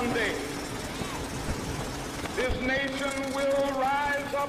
one 0.00 0.14
day, 0.14 0.32
this 2.36 2.54
nation 2.62 3.10
will 3.34 3.52
rise 3.78 4.34
up, 4.34 4.48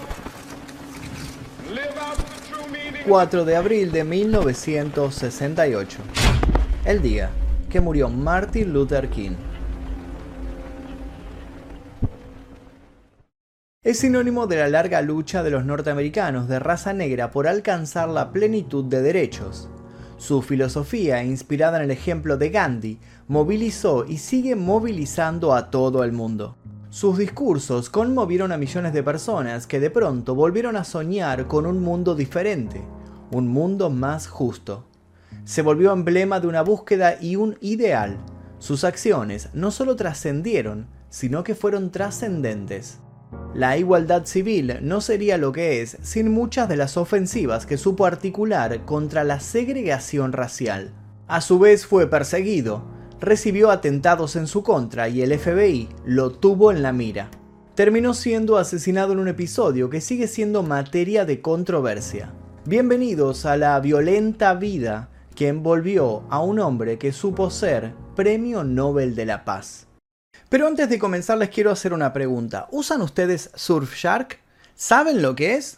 live 1.70 1.98
out 1.98 2.18
the 2.18 2.40
true 2.48 2.68
meaning. 2.68 3.04
4 3.06 3.44
de 3.44 3.56
abril 3.58 3.92
de 3.92 4.04
1968. 4.06 5.98
El 6.86 7.02
día 7.02 7.32
que 7.70 7.82
murió 7.82 8.08
Martin 8.10 8.72
Luther 8.72 9.10
King. 9.10 9.36
Es 13.84 14.00
sinónimo 14.00 14.48
de 14.48 14.58
la 14.58 14.70
larga 14.70 15.02
lucha 15.02 15.44
de 15.44 15.50
los 15.50 15.66
norteamericanos 15.66 16.48
de 16.48 16.60
raza 16.60 16.94
negra 16.94 17.32
por 17.32 17.48
alcanzar 17.48 18.08
la 18.10 18.32
plenitud 18.32 18.86
de 18.86 19.02
derechos. 19.02 19.70
Su 20.22 20.44
filosofía, 20.44 21.24
inspirada 21.24 21.78
en 21.78 21.86
el 21.86 21.90
ejemplo 21.90 22.38
de 22.38 22.52
Gandhi, 22.52 23.00
movilizó 23.28 24.06
y 24.06 24.20
sigue 24.20 24.56
movilizando 24.56 25.56
a 25.56 25.72
todo 25.72 26.04
el 26.04 26.12
mundo. 26.12 26.58
Sus 26.92 27.18
discursos 27.18 27.90
conmovieron 27.90 28.52
a 28.52 28.58
millones 28.58 28.94
de 28.94 29.02
personas 29.02 29.66
que 29.66 29.80
de 29.80 29.90
pronto 29.90 30.36
volvieron 30.36 30.76
a 30.76 30.84
soñar 30.84 31.48
con 31.48 31.66
un 31.66 31.82
mundo 31.82 32.14
diferente, 32.14 32.84
un 33.32 33.48
mundo 33.48 33.90
más 33.90 34.28
justo. 34.28 34.86
Se 35.44 35.64
volvió 35.64 35.92
emblema 35.92 36.40
de 36.40 36.46
una 36.46 36.62
búsqueda 36.62 37.18
y 37.20 37.36
un 37.36 37.58
ideal. 37.60 38.20
Sus 38.60 38.84
acciones 38.84 39.50
no 39.54 39.72
solo 39.72 39.96
trascendieron, 39.96 40.86
sino 41.10 41.44
que 41.44 41.56
fueron 41.56 41.90
trascendentes. 41.90 43.00
La 43.54 43.78
igualdad 43.78 44.26
civil 44.26 44.78
no 44.82 45.02
sería 45.02 45.38
lo 45.38 45.52
que 45.52 45.82
es 45.82 45.98
sin 46.02 46.32
muchas 46.32 46.70
de 46.70 46.78
las 46.78 46.96
ofensivas 46.96 47.66
que 47.66 47.78
supo 47.78 48.06
articular 48.06 48.86
contra 48.86 49.24
la 49.24 49.40
segregación 49.40 50.32
racial. 50.32 50.94
A 51.28 51.42
su 51.42 51.60
vez 51.60 51.86
fue 51.86 52.08
perseguido, 52.08 52.84
recibió 53.20 53.70
atentados 53.70 54.36
en 54.36 54.48
su 54.48 54.64
contra 54.64 55.10
y 55.10 55.22
el 55.22 55.38
FBI 55.38 55.90
lo 56.06 56.32
tuvo 56.32 56.72
en 56.72 56.82
la 56.82 56.92
mira. 56.94 57.30
Terminó 57.76 58.14
siendo 58.14 58.58
asesinado 58.58 59.14
en 59.14 59.20
un 59.20 59.28
episodio 59.28 59.90
que 59.90 60.02
sigue 60.02 60.28
siendo 60.28 60.64
materia 60.64 61.26
de 61.26 61.42
controversia. 61.42 62.34
Bienvenidos 62.66 63.46
a 63.46 63.58
la 63.58 63.80
violenta 63.80 64.54
vida 64.54 65.10
que 65.36 65.48
envolvió 65.48 66.24
a 66.30 66.42
un 66.42 66.60
hombre 66.60 66.98
que 66.98 67.12
supo 67.12 67.50
ser 67.50 67.94
Premio 68.16 68.64
Nobel 68.64 69.16
de 69.16 69.26
la 69.26 69.46
Paz. 69.46 69.88
Pero 70.50 70.68
antes 70.68 70.90
de 70.90 71.00
comenzar 71.00 71.38
les 71.38 71.50
quiero 71.50 71.72
hacer 71.72 71.94
una 71.94 72.14
pregunta. 72.14 72.68
¿Usan 72.72 73.02
ustedes 73.02 73.52
Surfshark? 73.56 74.40
¿Saben 74.76 75.22
lo 75.22 75.36
que 75.36 75.56
es? 75.56 75.78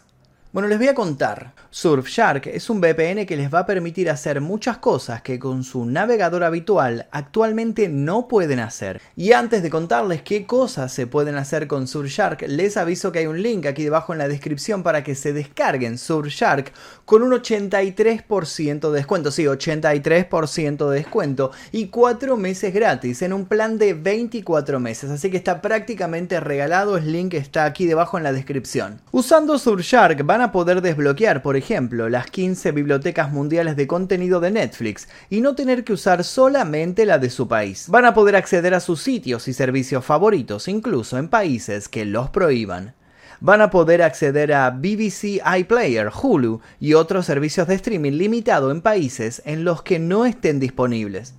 Bueno, 0.54 0.68
les 0.68 0.78
voy 0.78 0.86
a 0.86 0.94
contar. 0.94 1.52
Surfshark 1.70 2.46
es 2.46 2.70
un 2.70 2.80
VPN 2.80 3.26
que 3.26 3.36
les 3.36 3.52
va 3.52 3.58
a 3.58 3.66
permitir 3.66 4.08
hacer 4.08 4.40
muchas 4.40 4.78
cosas 4.78 5.20
que 5.20 5.40
con 5.40 5.64
su 5.64 5.84
navegador 5.84 6.44
habitual 6.44 7.08
actualmente 7.10 7.88
no 7.88 8.28
pueden 8.28 8.60
hacer. 8.60 9.00
Y 9.16 9.32
antes 9.32 9.64
de 9.64 9.70
contarles 9.70 10.22
qué 10.22 10.46
cosas 10.46 10.92
se 10.92 11.08
pueden 11.08 11.34
hacer 11.34 11.66
con 11.66 11.88
Surfshark, 11.88 12.42
les 12.46 12.76
aviso 12.76 13.10
que 13.10 13.18
hay 13.18 13.26
un 13.26 13.42
link 13.42 13.66
aquí 13.66 13.82
debajo 13.82 14.12
en 14.12 14.20
la 14.20 14.28
descripción 14.28 14.84
para 14.84 15.02
que 15.02 15.16
se 15.16 15.32
descarguen 15.32 15.98
Surfshark 15.98 16.72
con 17.04 17.24
un 17.24 17.32
83% 17.32 18.90
de 18.90 18.96
descuento. 18.96 19.32
Sí, 19.32 19.42
83% 19.42 20.88
de 20.88 20.94
descuento 20.94 21.50
y 21.72 21.88
4 21.88 22.36
meses 22.36 22.72
gratis 22.72 23.22
en 23.22 23.32
un 23.32 23.46
plan 23.46 23.76
de 23.76 23.94
24 23.94 24.78
meses. 24.78 25.10
Así 25.10 25.32
que 25.32 25.36
está 25.36 25.60
prácticamente 25.60 26.38
regalado. 26.38 26.96
El 26.96 27.10
link 27.10 27.34
está 27.34 27.64
aquí 27.64 27.86
debajo 27.86 28.18
en 28.18 28.22
la 28.22 28.32
descripción. 28.32 29.00
Usando 29.10 29.58
Surfshark 29.58 30.24
van 30.24 30.42
a 30.42 30.43
poder 30.52 30.80
desbloquear, 30.80 31.42
por 31.42 31.56
ejemplo, 31.56 32.08
las 32.08 32.30
15 32.30 32.72
bibliotecas 32.72 33.30
mundiales 33.30 33.76
de 33.76 33.86
contenido 33.86 34.40
de 34.40 34.50
Netflix 34.50 35.08
y 35.30 35.40
no 35.40 35.54
tener 35.54 35.84
que 35.84 35.92
usar 35.92 36.24
solamente 36.24 37.06
la 37.06 37.18
de 37.18 37.30
su 37.30 37.48
país. 37.48 37.86
Van 37.88 38.04
a 38.04 38.14
poder 38.14 38.36
acceder 38.36 38.74
a 38.74 38.80
sus 38.80 39.00
sitios 39.02 39.48
y 39.48 39.52
servicios 39.52 40.04
favoritos, 40.04 40.68
incluso 40.68 41.18
en 41.18 41.28
países 41.28 41.88
que 41.88 42.04
los 42.04 42.30
prohíban. 42.30 42.94
Van 43.40 43.60
a 43.60 43.70
poder 43.70 44.02
acceder 44.02 44.52
a 44.52 44.70
BBC 44.70 45.42
iPlayer, 45.44 46.10
Hulu 46.10 46.60
y 46.80 46.94
otros 46.94 47.26
servicios 47.26 47.68
de 47.68 47.74
streaming 47.74 48.12
limitado 48.12 48.70
en 48.70 48.80
países 48.80 49.42
en 49.44 49.64
los 49.64 49.82
que 49.82 49.98
no 49.98 50.24
estén 50.24 50.60
disponibles. 50.60 51.34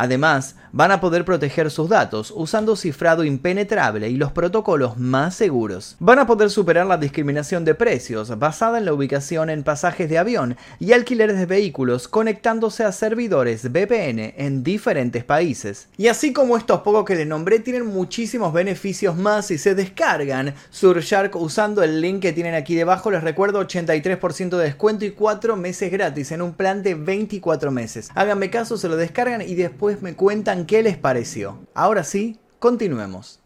Además, 0.00 0.54
van 0.70 0.92
a 0.92 1.00
poder 1.00 1.24
proteger 1.24 1.72
sus 1.72 1.88
datos 1.88 2.32
usando 2.36 2.76
cifrado 2.76 3.24
impenetrable 3.24 4.08
y 4.08 4.14
los 4.14 4.30
protocolos 4.30 4.96
más 4.96 5.34
seguros. 5.34 5.96
Van 5.98 6.20
a 6.20 6.26
poder 6.28 6.50
superar 6.50 6.86
la 6.86 6.98
discriminación 6.98 7.64
de 7.64 7.74
precios 7.74 8.38
basada 8.38 8.78
en 8.78 8.84
la 8.84 8.92
ubicación 8.92 9.50
en 9.50 9.64
pasajes 9.64 10.08
de 10.08 10.18
avión 10.18 10.56
y 10.78 10.92
alquileres 10.92 11.36
de 11.36 11.46
vehículos 11.46 12.06
conectándose 12.06 12.84
a 12.84 12.92
servidores 12.92 13.72
VPN 13.72 14.34
en 14.36 14.62
diferentes 14.62 15.24
países. 15.24 15.88
Y 15.96 16.06
así 16.06 16.32
como 16.32 16.56
estos 16.56 16.82
pocos 16.82 17.04
que 17.04 17.16
les 17.16 17.26
nombré 17.26 17.58
tienen 17.58 17.86
muchísimos 17.86 18.52
beneficios 18.52 19.16
más 19.16 19.46
si 19.46 19.58
se 19.58 19.74
descargan 19.74 20.54
Surfshark 20.70 21.34
usando 21.34 21.82
el 21.82 22.00
link 22.00 22.22
que 22.22 22.32
tienen 22.32 22.54
aquí 22.54 22.76
debajo. 22.76 23.10
Les 23.10 23.24
recuerdo 23.24 23.66
83% 23.66 24.50
de 24.50 24.62
descuento 24.62 25.04
y 25.04 25.10
4 25.10 25.56
meses 25.56 25.90
gratis 25.90 26.30
en 26.30 26.42
un 26.42 26.52
plan 26.52 26.84
de 26.84 26.94
24 26.94 27.72
meses. 27.72 28.10
Háganme 28.14 28.48
caso, 28.48 28.78
se 28.78 28.88
lo 28.88 28.96
descargan 28.96 29.42
y 29.42 29.56
después 29.56 29.87
me 29.96 30.14
cuentan 30.14 30.66
qué 30.66 30.82
les 30.82 30.96
pareció. 30.96 31.58
Ahora 31.74 32.04
sí, 32.04 32.38
continuemos. 32.58 33.40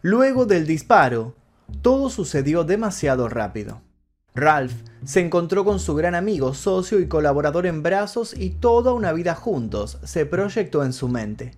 Luego 0.00 0.46
del 0.46 0.66
disparo, 0.66 1.34
todo 1.82 2.10
sucedió 2.10 2.64
demasiado 2.64 3.28
rápido. 3.28 3.82
Ralph 4.34 4.72
se 5.04 5.20
encontró 5.20 5.64
con 5.64 5.78
su 5.78 5.94
gran 5.94 6.14
amigo, 6.14 6.54
socio 6.54 6.98
y 6.98 7.06
colaborador 7.06 7.66
en 7.66 7.82
brazos 7.82 8.34
y 8.36 8.50
toda 8.50 8.92
una 8.94 9.12
vida 9.12 9.34
juntos 9.34 9.98
se 10.04 10.26
proyectó 10.26 10.84
en 10.84 10.92
su 10.92 11.08
mente. 11.08 11.52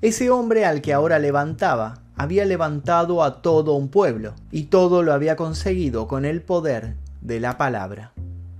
Ese 0.00 0.30
hombre 0.30 0.64
al 0.64 0.80
que 0.80 0.92
ahora 0.92 1.18
levantaba 1.18 2.02
había 2.16 2.44
levantado 2.44 3.22
a 3.22 3.42
todo 3.42 3.74
un 3.74 3.88
pueblo 3.88 4.34
y 4.50 4.64
todo 4.64 5.02
lo 5.02 5.12
había 5.12 5.34
conseguido 5.34 6.06
con 6.06 6.24
el 6.24 6.40
poder 6.40 6.94
de 7.20 7.40
la 7.40 7.58
palabra. 7.58 8.13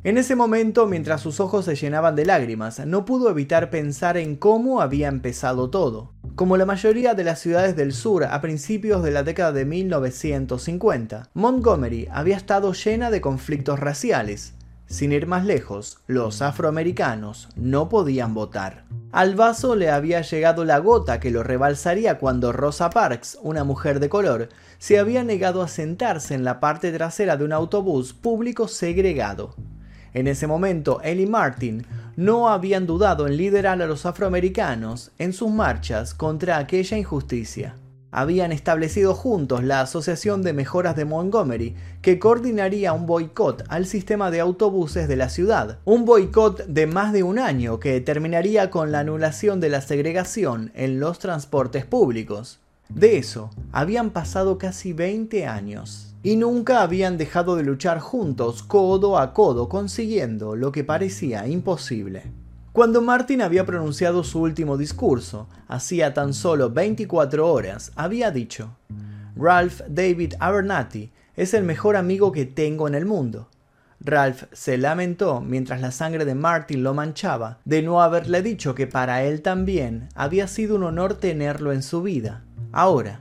En 0.04 0.18
ese 0.18 0.36
momento, 0.36 0.86
mientras 0.86 1.22
sus 1.22 1.40
ojos 1.40 1.64
se 1.64 1.76
llenaban 1.76 2.14
de 2.14 2.26
lágrimas, 2.26 2.78
no 2.86 3.06
pudo 3.06 3.30
evitar 3.30 3.70
pensar 3.70 4.18
en 4.18 4.36
cómo 4.36 4.82
había 4.82 5.08
empezado 5.08 5.70
todo. 5.70 6.12
Como 6.34 6.58
la 6.58 6.66
mayoría 6.66 7.14
de 7.14 7.24
las 7.24 7.38
ciudades 7.38 7.74
del 7.74 7.94
sur 7.94 8.24
a 8.24 8.38
principios 8.42 9.02
de 9.02 9.10
la 9.10 9.22
década 9.22 9.52
de 9.52 9.64
1950, 9.64 11.30
Montgomery 11.32 12.06
había 12.12 12.36
estado 12.36 12.74
llena 12.74 13.10
de 13.10 13.22
conflictos 13.22 13.80
raciales. 13.80 14.52
Sin 14.84 15.10
ir 15.10 15.26
más 15.26 15.46
lejos, 15.46 16.00
los 16.06 16.42
afroamericanos 16.42 17.48
no 17.56 17.88
podían 17.88 18.34
votar. 18.34 18.84
Al 19.10 19.34
vaso 19.36 19.74
le 19.74 19.88
había 19.88 20.20
llegado 20.20 20.66
la 20.66 20.76
gota 20.80 21.18
que 21.18 21.30
lo 21.30 21.42
rebalsaría 21.42 22.18
cuando 22.18 22.52
Rosa 22.52 22.90
Parks, 22.90 23.38
una 23.40 23.64
mujer 23.64 24.00
de 24.00 24.10
color, 24.10 24.50
se 24.76 24.98
había 24.98 25.24
negado 25.24 25.62
a 25.62 25.68
sentarse 25.68 26.34
en 26.34 26.44
la 26.44 26.60
parte 26.60 26.92
trasera 26.92 27.38
de 27.38 27.44
un 27.44 27.54
autobús 27.54 28.12
público 28.12 28.68
segregado. 28.68 29.54
En 30.14 30.28
ese 30.28 30.46
momento, 30.46 31.00
él 31.02 31.18
y 31.18 31.26
Martin 31.26 31.84
no 32.16 32.48
habían 32.48 32.86
dudado 32.86 33.26
en 33.26 33.36
liderar 33.36 33.82
a 33.82 33.86
los 33.86 34.06
afroamericanos 34.06 35.10
en 35.18 35.32
sus 35.32 35.50
marchas 35.50 36.14
contra 36.14 36.58
aquella 36.58 36.96
injusticia. 36.96 37.74
Habían 38.12 38.52
establecido 38.52 39.12
juntos 39.12 39.64
la 39.64 39.80
Asociación 39.80 40.42
de 40.42 40.52
Mejoras 40.52 40.94
de 40.94 41.04
Montgomery, 41.04 41.74
que 42.00 42.20
coordinaría 42.20 42.92
un 42.92 43.06
boicot 43.06 43.64
al 43.68 43.86
sistema 43.86 44.30
de 44.30 44.38
autobuses 44.38 45.08
de 45.08 45.16
la 45.16 45.28
ciudad. 45.28 45.80
Un 45.84 46.04
boicot 46.04 46.64
de 46.66 46.86
más 46.86 47.12
de 47.12 47.24
un 47.24 47.40
año 47.40 47.80
que 47.80 48.00
terminaría 48.00 48.70
con 48.70 48.92
la 48.92 49.00
anulación 49.00 49.58
de 49.58 49.68
la 49.68 49.80
segregación 49.80 50.70
en 50.76 51.00
los 51.00 51.18
transportes 51.18 51.86
públicos. 51.86 52.60
De 52.88 53.18
eso, 53.18 53.50
habían 53.72 54.10
pasado 54.10 54.58
casi 54.58 54.92
20 54.92 55.46
años 55.48 56.13
y 56.24 56.36
nunca 56.36 56.80
habían 56.80 57.18
dejado 57.18 57.54
de 57.54 57.62
luchar 57.62 58.00
juntos 58.00 58.62
codo 58.62 59.18
a 59.18 59.34
codo 59.34 59.68
consiguiendo 59.68 60.56
lo 60.56 60.72
que 60.72 60.82
parecía 60.82 61.46
imposible. 61.46 62.32
Cuando 62.72 63.02
Martin 63.02 63.42
había 63.42 63.66
pronunciado 63.66 64.24
su 64.24 64.40
último 64.40 64.78
discurso, 64.78 65.48
hacía 65.68 66.14
tan 66.14 66.32
solo 66.32 66.70
24 66.70 67.52
horas, 67.52 67.92
había 67.94 68.30
dicho, 68.30 68.74
Ralph 69.36 69.82
David 69.86 70.34
Abernathy 70.40 71.12
es 71.36 71.52
el 71.52 71.62
mejor 71.62 71.94
amigo 71.94 72.32
que 72.32 72.46
tengo 72.46 72.88
en 72.88 72.94
el 72.94 73.04
mundo. 73.04 73.50
Ralph 74.00 74.44
se 74.52 74.78
lamentó 74.78 75.42
mientras 75.42 75.82
la 75.82 75.92
sangre 75.92 76.24
de 76.24 76.34
Martin 76.34 76.82
lo 76.82 76.94
manchaba 76.94 77.58
de 77.66 77.82
no 77.82 78.00
haberle 78.00 78.40
dicho 78.40 78.74
que 78.74 78.86
para 78.86 79.24
él 79.24 79.42
también 79.42 80.08
había 80.14 80.48
sido 80.48 80.76
un 80.76 80.84
honor 80.84 81.14
tenerlo 81.14 81.70
en 81.72 81.82
su 81.82 82.02
vida. 82.02 82.44
Ahora, 82.72 83.20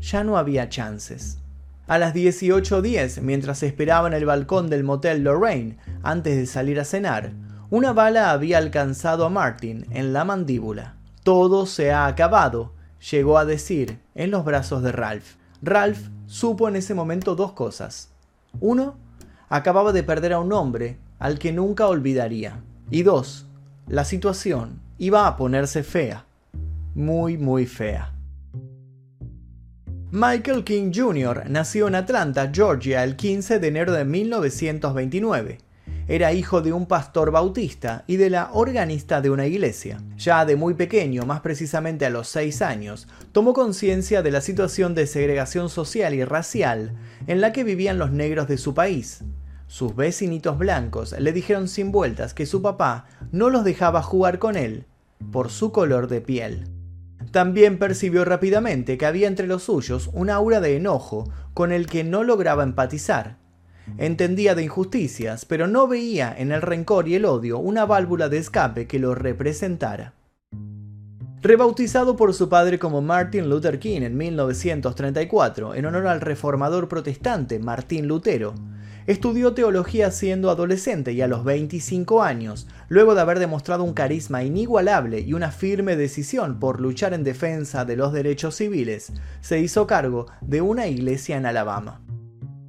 ya 0.00 0.22
no 0.22 0.38
había 0.38 0.68
chances. 0.68 1.38
A 1.86 1.98
las 1.98 2.14
18.10, 2.14 3.20
mientras 3.20 3.62
esperaba 3.62 4.08
en 4.08 4.14
el 4.14 4.24
balcón 4.24 4.70
del 4.70 4.84
motel 4.84 5.22
Lorraine 5.22 5.76
antes 6.02 6.34
de 6.34 6.46
salir 6.46 6.80
a 6.80 6.84
cenar, 6.84 7.32
una 7.68 7.92
bala 7.92 8.30
había 8.30 8.56
alcanzado 8.56 9.26
a 9.26 9.28
Martin 9.28 9.86
en 9.90 10.14
la 10.14 10.24
mandíbula. 10.24 10.94
Todo 11.24 11.66
se 11.66 11.92
ha 11.92 12.06
acabado, 12.06 12.72
llegó 13.10 13.36
a 13.36 13.44
decir 13.44 13.98
en 14.14 14.30
los 14.30 14.46
brazos 14.46 14.82
de 14.82 14.92
Ralph. 14.92 15.34
Ralph 15.60 16.08
supo 16.26 16.68
en 16.68 16.76
ese 16.76 16.94
momento 16.94 17.34
dos 17.34 17.52
cosas. 17.52 18.08
Uno, 18.60 18.96
acababa 19.50 19.92
de 19.92 20.02
perder 20.02 20.32
a 20.32 20.38
un 20.38 20.54
hombre 20.54 20.96
al 21.18 21.38
que 21.38 21.52
nunca 21.52 21.86
olvidaría. 21.86 22.62
Y 22.90 23.02
dos, 23.02 23.46
la 23.88 24.06
situación 24.06 24.80
iba 24.96 25.26
a 25.26 25.36
ponerse 25.36 25.82
fea. 25.82 26.24
Muy, 26.94 27.36
muy 27.36 27.66
fea. 27.66 28.13
Michael 30.16 30.62
King 30.62 30.92
Jr. 30.94 31.50
nació 31.50 31.88
en 31.88 31.96
Atlanta, 31.96 32.48
Georgia, 32.54 33.02
el 33.02 33.16
15 33.16 33.58
de 33.58 33.66
enero 33.66 33.92
de 33.92 34.04
1929. 34.04 35.58
Era 36.06 36.32
hijo 36.32 36.62
de 36.62 36.72
un 36.72 36.86
pastor 36.86 37.32
bautista 37.32 38.04
y 38.06 38.14
de 38.14 38.30
la 38.30 38.50
organista 38.52 39.20
de 39.20 39.30
una 39.30 39.46
iglesia. 39.46 40.00
Ya 40.16 40.44
de 40.44 40.54
muy 40.54 40.74
pequeño, 40.74 41.26
más 41.26 41.40
precisamente 41.40 42.06
a 42.06 42.10
los 42.10 42.28
6 42.28 42.62
años, 42.62 43.08
tomó 43.32 43.54
conciencia 43.54 44.22
de 44.22 44.30
la 44.30 44.40
situación 44.40 44.94
de 44.94 45.08
segregación 45.08 45.68
social 45.68 46.14
y 46.14 46.22
racial 46.22 46.94
en 47.26 47.40
la 47.40 47.52
que 47.52 47.64
vivían 47.64 47.98
los 47.98 48.12
negros 48.12 48.46
de 48.46 48.56
su 48.56 48.72
país. 48.72 49.24
Sus 49.66 49.96
vecinitos 49.96 50.56
blancos 50.58 51.10
le 51.18 51.32
dijeron 51.32 51.66
sin 51.66 51.90
vueltas 51.90 52.34
que 52.34 52.46
su 52.46 52.62
papá 52.62 53.06
no 53.32 53.50
los 53.50 53.64
dejaba 53.64 54.00
jugar 54.00 54.38
con 54.38 54.54
él 54.56 54.86
por 55.32 55.50
su 55.50 55.72
color 55.72 56.06
de 56.06 56.20
piel. 56.20 56.73
También 57.30 57.78
percibió 57.78 58.24
rápidamente 58.24 58.98
que 58.98 59.06
había 59.06 59.28
entre 59.28 59.46
los 59.46 59.64
suyos 59.64 60.10
un 60.12 60.30
aura 60.30 60.60
de 60.60 60.76
enojo 60.76 61.30
con 61.52 61.72
el 61.72 61.86
que 61.86 62.04
no 62.04 62.24
lograba 62.24 62.62
empatizar. 62.62 63.36
Entendía 63.98 64.54
de 64.54 64.64
injusticias, 64.64 65.44
pero 65.44 65.66
no 65.66 65.86
veía 65.86 66.34
en 66.36 66.52
el 66.52 66.62
rencor 66.62 67.08
y 67.08 67.16
el 67.16 67.24
odio 67.24 67.58
una 67.58 67.84
válvula 67.84 68.28
de 68.28 68.38
escape 68.38 68.86
que 68.86 68.98
lo 68.98 69.14
representara. 69.14 70.14
Rebautizado 71.42 72.16
por 72.16 72.32
su 72.32 72.48
padre 72.48 72.78
como 72.78 73.02
Martin 73.02 73.50
Luther 73.50 73.78
King 73.78 74.00
en 74.00 74.16
1934, 74.16 75.74
en 75.74 75.84
honor 75.84 76.06
al 76.06 76.22
reformador 76.22 76.88
protestante 76.88 77.58
Martín 77.58 78.08
Lutero, 78.08 78.54
Estudió 79.06 79.52
teología 79.52 80.10
siendo 80.10 80.48
adolescente 80.48 81.12
y 81.12 81.20
a 81.20 81.28
los 81.28 81.44
25 81.44 82.22
años, 82.22 82.66
luego 82.88 83.14
de 83.14 83.20
haber 83.20 83.38
demostrado 83.38 83.84
un 83.84 83.92
carisma 83.92 84.44
inigualable 84.44 85.20
y 85.20 85.34
una 85.34 85.50
firme 85.50 85.94
decisión 85.94 86.58
por 86.58 86.80
luchar 86.80 87.12
en 87.12 87.22
defensa 87.22 87.84
de 87.84 87.96
los 87.96 88.14
derechos 88.14 88.56
civiles, 88.56 89.12
se 89.42 89.60
hizo 89.60 89.86
cargo 89.86 90.26
de 90.40 90.62
una 90.62 90.86
iglesia 90.86 91.36
en 91.36 91.44
Alabama. 91.44 92.00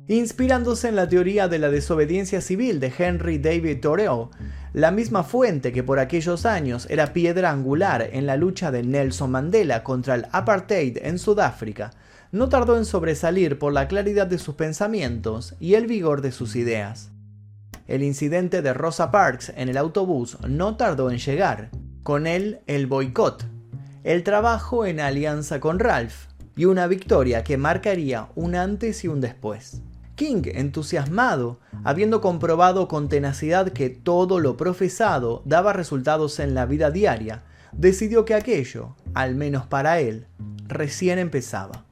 Inspirándose 0.09 0.89
en 0.89 0.97
la 0.97 1.07
teoría 1.07 1.47
de 1.47 1.57
la 1.57 1.69
desobediencia 1.69 2.41
civil 2.41 2.81
de 2.81 2.91
Henry 2.95 3.37
David 3.37 3.79
Thoreau, 3.79 4.29
la 4.73 4.91
misma 4.91 5.23
fuente 5.23 5.71
que 5.71 5.83
por 5.83 5.99
aquellos 5.99 6.45
años 6.45 6.85
era 6.89 7.13
piedra 7.13 7.49
angular 7.49 8.09
en 8.11 8.25
la 8.25 8.35
lucha 8.35 8.71
de 8.71 8.83
Nelson 8.83 9.31
Mandela 9.31 9.83
contra 9.83 10.15
el 10.15 10.27
apartheid 10.33 10.97
en 11.01 11.17
Sudáfrica, 11.17 11.91
no 12.35 12.49
tardó 12.49 12.75
en 12.75 12.83
sobresalir 12.83 13.57
por 13.57 13.71
la 13.71 13.87
claridad 13.87 14.27
de 14.27 14.39
sus 14.39 14.55
pensamientos 14.55 15.55
y 15.61 15.75
el 15.75 15.87
vigor 15.87 16.21
de 16.21 16.33
sus 16.33 16.57
ideas. 16.57 17.09
El 17.87 18.03
incidente 18.03 18.61
de 18.61 18.73
Rosa 18.73 19.09
Parks 19.09 19.53
en 19.55 19.69
el 19.69 19.77
autobús 19.77 20.37
no 20.45 20.75
tardó 20.75 21.09
en 21.11 21.17
llegar, 21.17 21.69
con 22.03 22.27
él 22.27 22.59
el 22.67 22.87
boicot, 22.87 23.45
el 24.03 24.23
trabajo 24.23 24.85
en 24.85 24.99
alianza 24.99 25.61
con 25.61 25.79
Ralph 25.79 26.25
y 26.57 26.65
una 26.65 26.87
victoria 26.87 27.45
que 27.45 27.55
marcaría 27.55 28.27
un 28.35 28.55
antes 28.55 29.05
y 29.05 29.07
un 29.07 29.21
después. 29.21 29.81
King, 30.15 30.41
entusiasmado, 30.43 31.61
habiendo 31.85 32.19
comprobado 32.19 32.89
con 32.89 33.07
tenacidad 33.07 33.69
que 33.69 33.89
todo 33.89 34.41
lo 34.41 34.57
profesado 34.57 35.41
daba 35.45 35.71
resultados 35.71 36.39
en 36.41 36.53
la 36.53 36.65
vida 36.65 36.91
diaria, 36.91 37.43
decidió 37.71 38.25
que 38.25 38.33
aquello, 38.33 38.97
al 39.13 39.35
menos 39.35 39.67
para 39.67 40.01
él, 40.01 40.27
recién 40.67 41.17
empezaba. 41.17 41.84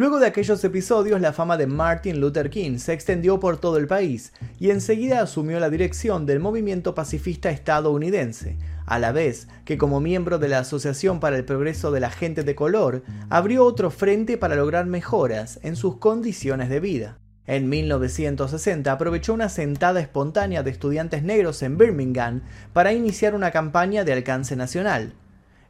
Luego 0.00 0.18
de 0.18 0.26
aquellos 0.26 0.64
episodios, 0.64 1.20
la 1.20 1.34
fama 1.34 1.58
de 1.58 1.66
Martin 1.66 2.20
Luther 2.20 2.48
King 2.48 2.78
se 2.78 2.94
extendió 2.94 3.38
por 3.38 3.58
todo 3.58 3.76
el 3.76 3.86
país 3.86 4.32
y 4.58 4.70
enseguida 4.70 5.20
asumió 5.20 5.60
la 5.60 5.68
dirección 5.68 6.24
del 6.24 6.40
movimiento 6.40 6.94
pacifista 6.94 7.50
estadounidense, 7.50 8.56
a 8.86 8.98
la 8.98 9.12
vez 9.12 9.46
que 9.66 9.76
como 9.76 10.00
miembro 10.00 10.38
de 10.38 10.48
la 10.48 10.60
Asociación 10.60 11.20
para 11.20 11.36
el 11.36 11.44
Progreso 11.44 11.90
de 11.90 12.00
la 12.00 12.08
Gente 12.08 12.44
de 12.44 12.54
Color, 12.54 13.02
abrió 13.28 13.62
otro 13.66 13.90
frente 13.90 14.38
para 14.38 14.56
lograr 14.56 14.86
mejoras 14.86 15.60
en 15.62 15.76
sus 15.76 15.98
condiciones 15.98 16.70
de 16.70 16.80
vida. 16.80 17.18
En 17.46 17.68
1960 17.68 18.90
aprovechó 18.90 19.34
una 19.34 19.50
sentada 19.50 20.00
espontánea 20.00 20.62
de 20.62 20.70
estudiantes 20.70 21.22
negros 21.22 21.62
en 21.62 21.76
Birmingham 21.76 22.40
para 22.72 22.94
iniciar 22.94 23.34
una 23.34 23.50
campaña 23.50 24.02
de 24.04 24.14
alcance 24.14 24.56
nacional. 24.56 25.12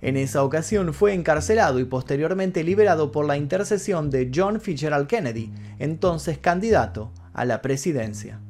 En 0.02 0.17
esa 0.17 0.43
ocasión 0.44 0.94
fue 0.94 1.12
encarcelado 1.12 1.79
y 1.79 1.85
posteriormente 1.85 2.64
liberado 2.64 3.12
por 3.12 3.26
la 3.26 3.37
intercesión 3.37 4.11
de 4.11 4.31
John 4.35 4.61
Fitzgerald 4.61 5.06
Kennedy, 5.06 5.52
entonces 5.79 6.38
candidato 6.38 7.12
a 7.35 7.44
la 7.44 7.61
presidencia. 7.61 8.41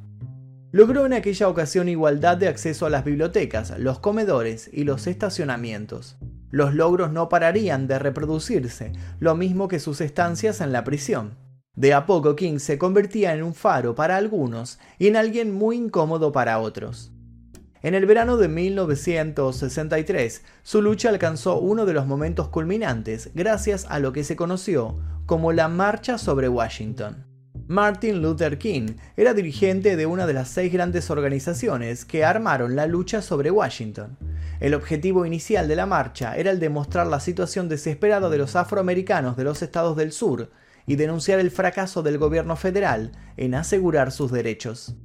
Logró 0.72 1.04
en 1.04 1.12
aquella 1.12 1.48
ocasión 1.48 1.88
igualdad 1.88 2.36
de 2.36 2.46
acceso 2.46 2.86
a 2.86 2.90
las 2.90 3.04
bibliotecas, 3.04 3.76
los 3.78 3.98
comedores 3.98 4.70
y 4.72 4.84
los 4.84 5.08
estacionamientos. 5.08 6.16
Los 6.50 6.74
logros 6.74 7.10
no 7.10 7.28
pararían 7.28 7.88
de 7.88 7.98
reproducirse, 7.98 8.92
lo 9.18 9.34
mismo 9.34 9.66
que 9.66 9.80
sus 9.80 10.00
estancias 10.00 10.60
en 10.60 10.70
la 10.72 10.84
prisión. 10.84 11.36
De 11.74 11.92
a 11.94 12.06
poco 12.06 12.36
King 12.36 12.58
se 12.58 12.78
convertía 12.78 13.34
en 13.34 13.42
un 13.42 13.54
faro 13.54 13.96
para 13.96 14.16
algunos 14.16 14.78
y 14.98 15.08
en 15.08 15.16
alguien 15.16 15.52
muy 15.52 15.76
incómodo 15.76 16.30
para 16.30 16.60
otros. 16.60 17.12
En 17.82 17.94
el 17.94 18.04
verano 18.04 18.36
de 18.36 18.48
1963, 18.48 20.42
su 20.62 20.82
lucha 20.82 21.08
alcanzó 21.08 21.58
uno 21.58 21.86
de 21.86 21.94
los 21.94 22.06
momentos 22.06 22.48
culminantes 22.48 23.30
gracias 23.34 23.86
a 23.88 23.98
lo 24.00 24.12
que 24.12 24.22
se 24.22 24.36
conoció 24.36 24.98
como 25.24 25.52
la 25.52 25.68
Marcha 25.68 26.18
sobre 26.18 26.50
Washington. 26.50 27.24
Martin 27.68 28.20
Luther 28.20 28.58
King 28.58 28.96
era 29.16 29.32
dirigente 29.32 29.96
de 29.96 30.04
una 30.04 30.26
de 30.26 30.34
las 30.34 30.48
seis 30.48 30.70
grandes 30.72 31.08
organizaciones 31.08 32.04
que 32.04 32.24
armaron 32.24 32.76
la 32.76 32.86
lucha 32.86 33.22
sobre 33.22 33.50
Washington. 33.50 34.18
El 34.58 34.74
objetivo 34.74 35.24
inicial 35.24 35.66
de 35.66 35.76
la 35.76 35.86
marcha 35.86 36.36
era 36.36 36.50
el 36.50 36.60
de 36.60 36.68
mostrar 36.68 37.06
la 37.06 37.20
situación 37.20 37.68
desesperada 37.70 38.28
de 38.28 38.36
los 38.38 38.56
afroamericanos 38.56 39.38
de 39.38 39.44
los 39.44 39.62
estados 39.62 39.96
del 39.96 40.12
sur 40.12 40.50
y 40.86 40.96
denunciar 40.96 41.38
el 41.38 41.50
fracaso 41.50 42.02
del 42.02 42.18
gobierno 42.18 42.56
federal 42.56 43.12
en 43.38 43.54
asegurar 43.54 44.12
sus 44.12 44.32
derechos. 44.32 44.96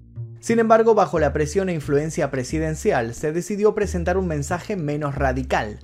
Sin 0.45 0.59
embargo, 0.59 0.93
bajo 0.93 1.17
la 1.17 1.33
presión 1.33 1.69
e 1.69 1.73
influencia 1.73 2.29
presidencial, 2.29 3.15
se 3.15 3.31
decidió 3.31 3.73
presentar 3.73 4.15
un 4.15 4.27
mensaje 4.27 4.75
menos 4.75 5.15
radical. 5.15 5.79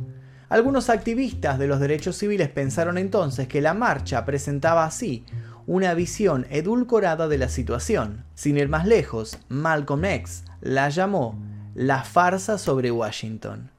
Algunos 0.49 0.91
activistas 0.91 1.57
de 1.57 1.65
los 1.65 1.79
derechos 1.79 2.15
civiles 2.15 2.47
pensaron 2.47 2.99
entonces 2.99 3.47
que 3.47 3.59
la 3.59 3.73
marcha 3.73 4.23
presentaba 4.23 4.85
así 4.85 5.25
una 5.65 5.95
visión 5.95 6.45
edulcorada 6.51 7.27
de 7.27 7.39
la 7.39 7.49
situación. 7.49 8.23
Sin 8.35 8.55
ir 8.55 8.69
más 8.69 8.85
lejos, 8.85 9.39
Malcolm 9.49 10.05
X 10.05 10.43
la 10.61 10.89
llamó 10.89 11.43
la 11.73 12.03
farsa 12.03 12.59
sobre 12.59 12.91
Washington. 12.91 13.71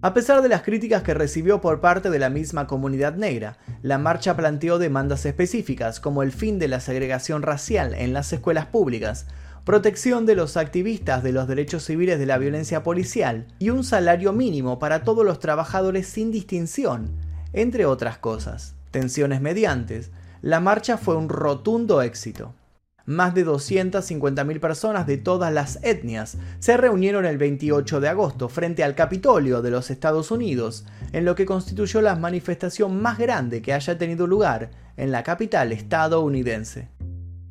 A 0.00 0.14
pesar 0.14 0.42
de 0.42 0.48
las 0.48 0.62
críticas 0.62 1.02
que 1.02 1.12
recibió 1.12 1.60
por 1.60 1.80
parte 1.80 2.08
de 2.08 2.20
la 2.20 2.30
misma 2.30 2.68
comunidad 2.68 3.16
negra, 3.16 3.58
la 3.82 3.98
marcha 3.98 4.36
planteó 4.36 4.78
demandas 4.78 5.26
específicas 5.26 5.98
como 5.98 6.22
el 6.22 6.30
fin 6.30 6.60
de 6.60 6.68
la 6.68 6.78
segregación 6.78 7.42
racial 7.42 7.94
en 7.94 8.12
las 8.12 8.32
escuelas 8.32 8.66
públicas, 8.66 9.26
protección 9.64 10.26
de 10.26 10.34
los 10.34 10.56
activistas 10.56 11.22
de 11.22 11.32
los 11.32 11.46
derechos 11.46 11.84
civiles 11.84 12.18
de 12.18 12.26
la 12.26 12.38
violencia 12.38 12.82
policial 12.82 13.46
y 13.58 13.70
un 13.70 13.84
salario 13.84 14.32
mínimo 14.32 14.78
para 14.78 15.04
todos 15.04 15.24
los 15.24 15.38
trabajadores 15.38 16.06
sin 16.06 16.30
distinción, 16.30 17.10
entre 17.52 17.86
otras 17.86 18.18
cosas. 18.18 18.74
Tensiones 18.90 19.40
mediantes, 19.40 20.10
la 20.42 20.60
marcha 20.60 20.96
fue 20.96 21.16
un 21.16 21.28
rotundo 21.28 22.02
éxito. 22.02 22.54
Más 23.06 23.34
de 23.34 23.44
250.000 23.44 24.60
personas 24.60 25.06
de 25.06 25.16
todas 25.16 25.52
las 25.52 25.82
etnias 25.82 26.36
se 26.60 26.76
reunieron 26.76 27.26
el 27.26 27.38
28 27.38 28.00
de 28.00 28.08
agosto 28.08 28.48
frente 28.48 28.84
al 28.84 28.94
Capitolio 28.94 29.62
de 29.62 29.70
los 29.70 29.90
Estados 29.90 30.30
Unidos, 30.30 30.86
en 31.12 31.24
lo 31.24 31.34
que 31.34 31.46
constituyó 31.46 32.02
la 32.02 32.14
manifestación 32.14 33.00
más 33.02 33.18
grande 33.18 33.62
que 33.62 33.72
haya 33.72 33.98
tenido 33.98 34.26
lugar 34.26 34.70
en 34.96 35.10
la 35.10 35.22
capital 35.22 35.72
estadounidense. 35.72 36.88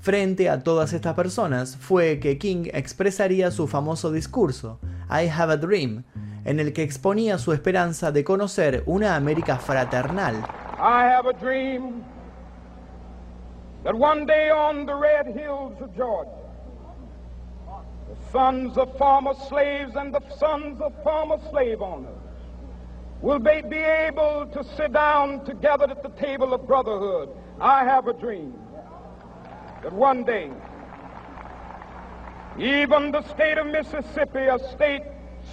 Frente 0.01 0.49
a 0.49 0.63
todas 0.63 0.93
estas 0.93 1.13
personas 1.13 1.75
fue 1.75 2.19
que 2.21 2.37
King 2.37 2.69
expresaría 2.71 3.51
su 3.51 3.67
famoso 3.67 4.13
discurso, 4.13 4.79
I 5.09 5.27
Have 5.29 5.51
a 5.51 5.57
Dream, 5.57 6.05
en 6.45 6.61
el 6.61 6.71
que 6.71 6.83
exponía 6.83 7.37
su 7.37 7.51
esperanza 7.51 8.13
de 8.13 8.23
conocer 8.23 8.83
una 8.85 9.17
América 9.17 9.57
fraternal. 9.57 10.35
I 10.79 11.03
have 11.03 11.27
a 11.27 11.33
dream 11.33 12.01
that 13.83 13.93
one 13.93 14.25
day 14.25 14.49
on 14.49 14.85
the 14.85 14.95
red 14.95 15.27
hills 15.35 15.73
of 15.81 15.93
Georgia, 15.93 16.31
the 18.07 18.31
sons 18.31 18.77
of 18.77 18.97
former 18.97 19.33
slaves 19.49 19.97
and 19.97 20.13
the 20.13 20.21
sons 20.39 20.79
of 20.79 20.93
former 21.03 21.37
slave 21.51 21.81
owners 21.81 22.15
will 23.21 23.39
be, 23.39 23.51
able 23.75 24.47
to 24.53 24.63
sit 24.77 24.93
down 24.93 25.43
together 25.43 25.87
at 25.89 26.01
the 26.01 26.09
table 26.11 26.53
of 26.53 26.65
brotherhood. 26.65 27.27
I 27.59 27.83
have 27.83 28.07
a 28.07 28.13
dream. 28.13 28.53
That 29.83 29.93
one 29.93 30.23
day, 30.23 30.51
even 32.57 33.11
the 33.11 33.21
state 33.29 33.57
of 33.57 33.67
Mississippi, 33.67 34.39
a 34.39 34.59
state 34.71 35.03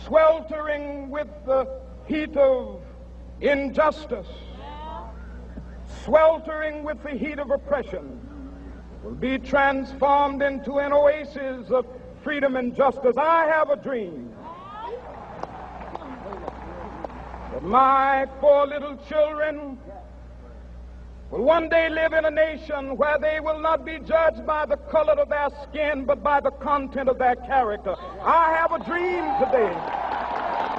sweltering 0.05 1.11
with 1.11 1.29
the 1.45 1.81
heat 2.07 2.37
of 2.37 2.83
injustice, 3.41 4.27
sweltering 6.05 6.83
with 6.83 7.03
the 7.03 7.11
heat 7.11 7.39
of 7.39 7.51
oppression, 7.51 8.21
will 9.05 9.15
be 9.15 9.39
transformed 9.39 10.43
into 10.43 10.79
an 10.79 10.93
oasis 10.93 11.71
of 11.71 11.87
freedom 12.25 12.57
and 12.57 12.75
justice. 12.75 13.17
I 13.17 13.47
have 13.47 13.71
a 13.71 13.77
dream 13.77 14.35
that 17.53 17.63
my 17.63 18.27
four 18.41 18.67
little 18.67 18.97
children 19.09 19.79
will 21.31 21.45
one 21.45 21.69
day 21.69 21.89
live 21.89 22.13
in 22.13 22.25
a 22.25 22.31
nation 22.31 22.97
where 22.97 23.19
they 23.19 23.41
will 23.41 23.61
not 23.61 23.85
be 23.85 23.99
judged 23.99 24.47
by 24.47 24.67
the 24.67 24.77
color 24.91 25.15
of 25.21 25.29
their 25.29 25.49
skin, 25.65 26.05
but 26.05 26.23
by 26.23 26.41
the 26.41 26.51
content 26.63 27.09
of 27.09 27.19
their 27.19 27.37
character. 27.37 27.95
I 28.23 28.55
have 28.59 28.73
a 28.73 28.85
dream 28.85 29.25
today. 29.41 29.73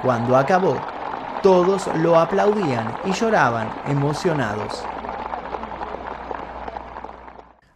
Cuando 0.02 0.36
acabó, 0.36 0.76
todos 1.42 1.86
lo 1.96 2.18
aplaudían 2.18 2.94
y 3.04 3.12
lloraban 3.12 3.68
emocionados. 3.86 4.84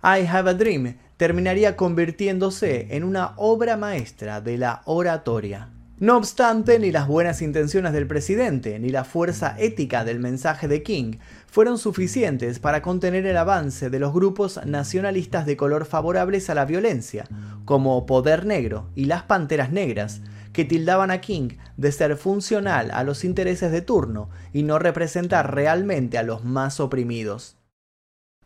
I 0.05 0.27
Have 0.27 0.51
a 0.51 0.55
Dream 0.55 0.97
terminaría 1.17 1.77
convirtiéndose 1.77 2.89
en 2.97 3.05
una 3.05 3.35
obra 3.37 3.77
maestra 3.77 4.41
de 4.41 4.59
la 4.59 4.83
oratoria. 4.87 5.69
No 6.03 6.17
obstante, 6.17 6.81
ni 6.81 6.91
las 6.91 7.07
buenas 7.07 7.43
intenciones 7.43 7.93
del 7.93 8.09
presidente, 8.09 8.81
ni 8.81 8.89
la 8.89 9.05
fuerza 9.05 9.55
ética 9.57 10.03
del 10.03 10.19
mensaje 10.19 10.67
de 10.67 10.83
King 10.83 11.19
fueron 11.47 11.79
suficientes 11.79 12.59
para 12.59 12.83
contener 12.83 13.25
el 13.25 13.37
avance 13.37 13.89
de 13.89 14.01
los 14.01 14.13
grupos 14.13 14.59
nacionalistas 14.67 15.47
de 15.47 15.57
color 15.57 15.85
favorables 15.85 16.51
a 16.51 16.57
la 16.57 16.65
violencia, 16.65 17.29
como 17.65 18.05
Poder 18.05 18.47
Negro 18.47 18.91
y 18.97 19.05
las 19.05 19.23
Panteras 19.23 19.71
Negras, 19.71 20.23
que 20.53 20.65
tildaban 20.65 21.13
a 21.13 21.21
King 21.21 21.51
de 21.77 21.93
ser 21.93 22.17
funcional 22.17 22.91
a 22.91 23.05
los 23.05 23.23
intereses 23.23 23.71
de 23.71 23.83
turno 23.83 24.29
y 24.53 24.65
no 24.65 24.81
representar 24.81 25.55
realmente 25.55 26.19
a 26.19 26.25
los 26.25 26.43
más 26.43 26.81
oprimidos. 26.81 27.62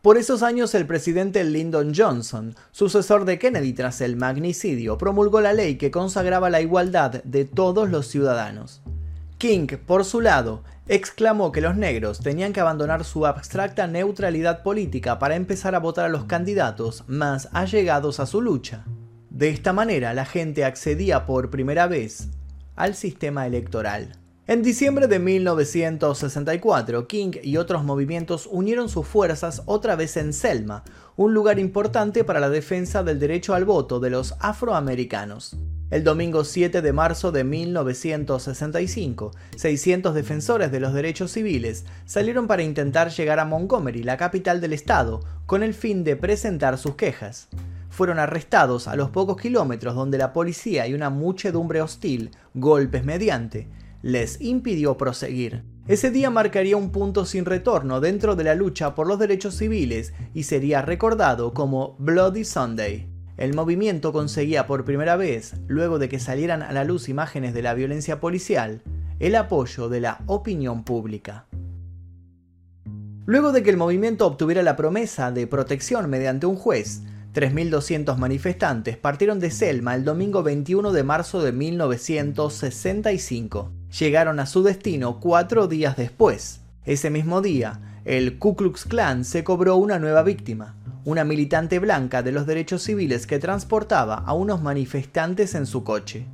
Por 0.01 0.17
esos 0.17 0.43
años 0.43 0.75
el 0.75 0.85
presidente 0.85 1.43
Lyndon 1.43 1.91
Johnson, 1.95 2.55
sucesor 2.71 3.25
de 3.25 3.39
Kennedy 3.39 3.73
tras 3.73 3.99
el 4.01 4.15
magnicidio, 4.15 4.97
promulgó 4.97 5.41
la 5.41 5.53
ley 5.53 5.75
que 5.77 5.91
consagraba 5.91 6.49
la 6.49 6.61
igualdad 6.61 7.23
de 7.23 7.45
todos 7.45 7.89
los 7.89 8.07
ciudadanos. 8.07 8.81
King, 9.39 9.67
por 9.85 10.05
su 10.05 10.21
lado, 10.21 10.63
exclamó 10.87 11.51
que 11.51 11.61
los 11.61 11.75
negros 11.75 12.19
tenían 12.19 12.53
que 12.53 12.59
abandonar 12.59 13.03
su 13.05 13.25
abstracta 13.25 13.87
neutralidad 13.87 14.63
política 14.63 15.19
para 15.19 15.35
empezar 15.35 15.75
a 15.75 15.79
votar 15.79 16.05
a 16.05 16.09
los 16.09 16.25
candidatos 16.25 17.03
más 17.07 17.49
allegados 17.51 18.19
a 18.19 18.27
su 18.27 18.41
lucha. 18.41 18.85
De 19.29 19.49
esta 19.49 19.73
manera 19.73 20.13
la 20.13 20.25
gente 20.25 20.63
accedía 20.63 21.25
por 21.25 21.49
primera 21.49 21.87
vez 21.87 22.29
al 22.75 22.95
sistema 22.95 23.47
electoral. 23.47 24.15
En 24.49 24.63
diciembre 24.63 25.07
de 25.07 25.19
1964, 25.19 27.05
King 27.05 27.31
y 27.43 27.57
otros 27.57 27.83
movimientos 27.83 28.47
unieron 28.49 28.87
sus 28.87 29.05
fuerzas 29.05 29.61
otra 29.65 29.97
vez 29.97 30.15
en 30.15 30.31
Selma, 30.31 30.85
un 31.17 31.33
lugar 31.33 31.59
importante 31.59 32.23
para 32.23 32.39
la 32.39 32.49
defensa 32.49 33.03
del 33.03 33.19
derecho 33.19 33.55
al 33.55 33.65
voto 33.65 33.99
de 33.99 34.09
los 34.09 34.35
afroamericanos. 34.39 35.57
El 35.89 36.05
domingo 36.05 36.45
7 36.45 36.81
de 36.81 36.93
marzo 36.93 37.33
de 37.33 37.43
1965, 37.43 39.31
600 39.57 40.15
defensores 40.15 40.71
de 40.71 40.79
los 40.79 40.93
derechos 40.93 41.33
civiles 41.33 41.83
salieron 42.05 42.47
para 42.47 42.63
intentar 42.63 43.09
llegar 43.09 43.41
a 43.41 43.45
Montgomery, 43.45 44.03
la 44.03 44.15
capital 44.15 44.61
del 44.61 44.71
estado, 44.71 45.19
con 45.45 45.61
el 45.61 45.73
fin 45.73 46.05
de 46.05 46.15
presentar 46.15 46.77
sus 46.77 46.95
quejas. 46.95 47.49
Fueron 47.89 48.17
arrestados 48.17 48.87
a 48.87 48.95
los 48.95 49.09
pocos 49.09 49.35
kilómetros 49.35 49.93
donde 49.93 50.17
la 50.17 50.31
policía 50.31 50.87
y 50.87 50.93
una 50.93 51.09
muchedumbre 51.09 51.81
hostil, 51.81 52.31
golpes 52.53 53.03
mediante, 53.03 53.67
les 54.07 54.39
impidió 54.39 54.95
proseguir. 54.95 55.65
Ese 55.85 56.11
día 56.11 56.29
marcaría 56.29 56.77
un 56.77 56.93
punto 56.93 57.25
sin 57.25 57.43
retorno 57.43 57.99
dentro 57.99 58.37
de 58.37 58.45
la 58.45 58.55
lucha 58.55 58.95
por 58.95 59.05
los 59.05 59.19
derechos 59.19 59.55
civiles 59.55 60.13
y 60.33 60.43
sería 60.43 60.81
recordado 60.81 61.53
como 61.53 61.97
Bloody 61.99 62.45
Sunday. 62.45 63.09
El 63.35 63.53
movimiento 63.53 64.13
conseguía 64.13 64.65
por 64.65 64.85
primera 64.85 65.17
vez, 65.17 65.55
luego 65.67 65.99
de 65.99 66.07
que 66.07 66.19
salieran 66.19 66.61
a 66.61 66.71
la 66.71 66.85
luz 66.85 67.09
imágenes 67.09 67.53
de 67.53 67.61
la 67.61 67.73
violencia 67.73 68.21
policial, 68.21 68.81
el 69.19 69.35
apoyo 69.35 69.89
de 69.89 69.99
la 69.99 70.21
opinión 70.25 70.85
pública. 70.85 71.47
Luego 73.25 73.51
de 73.51 73.61
que 73.61 73.71
el 73.71 73.77
movimiento 73.77 74.25
obtuviera 74.25 74.63
la 74.63 74.77
promesa 74.77 75.33
de 75.33 75.47
protección 75.47 76.09
mediante 76.09 76.45
un 76.45 76.55
juez, 76.55 77.01
3.200 77.33 78.15
manifestantes 78.15 78.95
partieron 78.95 79.41
de 79.41 79.51
Selma 79.51 79.95
el 79.95 80.05
domingo 80.05 80.43
21 80.43 80.93
de 80.93 81.03
marzo 81.03 81.41
de 81.41 81.51
1965 81.51 83.73
llegaron 83.91 84.39
a 84.39 84.45
su 84.45 84.63
destino 84.63 85.19
cuatro 85.19 85.67
días 85.67 85.97
después. 85.97 86.61
Ese 86.85 87.09
mismo 87.09 87.41
día, 87.41 88.01
el 88.05 88.39
Ku 88.39 88.55
Klux 88.55 88.85
Klan 88.85 89.25
se 89.25 89.43
cobró 89.43 89.75
una 89.75 89.99
nueva 89.99 90.23
víctima, 90.23 90.75
una 91.03 91.23
militante 91.23 91.79
blanca 91.79 92.23
de 92.23 92.31
los 92.31 92.45
derechos 92.45 92.83
civiles 92.83 93.27
que 93.27 93.39
transportaba 93.39 94.15
a 94.15 94.33
unos 94.33 94.61
manifestantes 94.61 95.55
en 95.55 95.65
su 95.65 95.83
coche. 95.83 96.25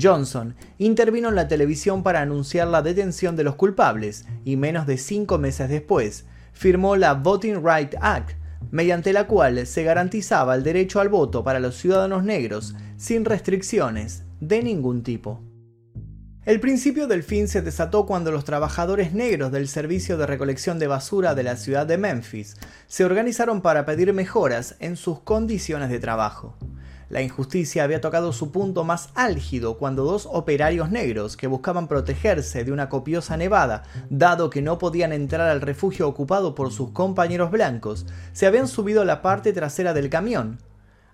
Johnson 0.00 0.54
intervino 0.78 1.28
en 1.28 1.34
la 1.34 1.48
televisión 1.48 2.02
para 2.02 2.22
anunciar 2.22 2.68
la 2.68 2.82
detención 2.82 3.36
de 3.36 3.44
los 3.44 3.56
culpables 3.56 4.24
y 4.44 4.56
menos 4.56 4.86
de 4.86 4.96
cinco 4.96 5.38
meses 5.38 5.68
después 5.68 6.24
firmó 6.52 6.96
la 6.96 7.14
Voting 7.14 7.62
Rights 7.62 7.96
Act, 8.00 8.36
mediante 8.70 9.12
la 9.12 9.26
cual 9.26 9.66
se 9.66 9.82
garantizaba 9.82 10.54
el 10.54 10.62
derecho 10.62 11.00
al 11.00 11.08
voto 11.08 11.44
para 11.44 11.60
los 11.60 11.76
ciudadanos 11.76 12.24
negros 12.24 12.74
sin 12.96 13.24
restricciones 13.24 14.24
de 14.40 14.62
ningún 14.62 15.02
tipo. 15.02 15.40
El 16.44 16.58
principio 16.58 17.06
del 17.06 17.22
fin 17.22 17.46
se 17.46 17.62
desató 17.62 18.04
cuando 18.04 18.32
los 18.32 18.44
trabajadores 18.44 19.12
negros 19.12 19.52
del 19.52 19.68
servicio 19.68 20.18
de 20.18 20.26
recolección 20.26 20.80
de 20.80 20.88
basura 20.88 21.36
de 21.36 21.44
la 21.44 21.54
ciudad 21.54 21.86
de 21.86 21.98
Memphis 21.98 22.56
se 22.88 23.04
organizaron 23.04 23.60
para 23.60 23.86
pedir 23.86 24.12
mejoras 24.12 24.74
en 24.80 24.96
sus 24.96 25.20
condiciones 25.20 25.88
de 25.88 26.00
trabajo. 26.00 26.56
La 27.10 27.22
injusticia 27.22 27.84
había 27.84 28.00
tocado 28.00 28.32
su 28.32 28.50
punto 28.50 28.82
más 28.82 29.10
álgido 29.14 29.78
cuando 29.78 30.02
dos 30.02 30.28
operarios 30.32 30.90
negros 30.90 31.36
que 31.36 31.46
buscaban 31.46 31.86
protegerse 31.86 32.64
de 32.64 32.72
una 32.72 32.88
copiosa 32.88 33.36
nevada, 33.36 33.84
dado 34.10 34.50
que 34.50 34.62
no 34.62 34.78
podían 34.78 35.12
entrar 35.12 35.48
al 35.48 35.60
refugio 35.60 36.08
ocupado 36.08 36.56
por 36.56 36.72
sus 36.72 36.90
compañeros 36.90 37.52
blancos, 37.52 38.04
se 38.32 38.46
habían 38.46 38.66
subido 38.66 39.02
a 39.02 39.04
la 39.04 39.22
parte 39.22 39.52
trasera 39.52 39.94
del 39.94 40.10
camión. 40.10 40.58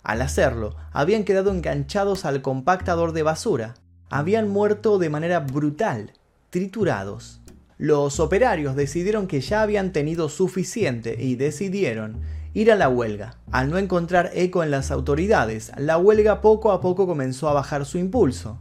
Al 0.03 0.23
hacerlo, 0.23 0.75
habían 0.91 1.25
quedado 1.25 1.51
enganchados 1.51 2.25
al 2.25 2.41
compactador 2.41 3.13
de 3.13 3.25
basura, 3.25 3.75
habían 4.11 4.49
muerto 4.49 4.99
de 4.99 5.11
manera 5.11 5.41
brutal, 5.41 6.13
triturados. 6.51 7.41
Los 7.77 8.19
operarios 8.21 8.75
decidieron 8.75 9.27
que 9.27 9.41
ya 9.41 9.63
habían 9.63 9.93
tenido 9.93 10.29
suficiente 10.29 11.17
y 11.19 11.37
decidieron 11.37 12.21
ir 12.55 12.73
a 12.73 12.77
la 12.77 12.89
huelga. 12.89 13.37
Al 13.53 13.71
no 13.71 13.79
encontrar 13.79 14.31
eco 14.35 14.63
en 14.63 14.71
las 14.71 14.91
autoridades, 14.91 15.71
la 15.77 15.99
huelga 15.99 16.41
poco 16.41 16.73
a 16.73 16.81
poco 16.81 17.07
comenzó 17.07 17.49
a 17.49 17.53
bajar 17.53 17.85
su 17.87 17.99
impulso. 17.99 18.59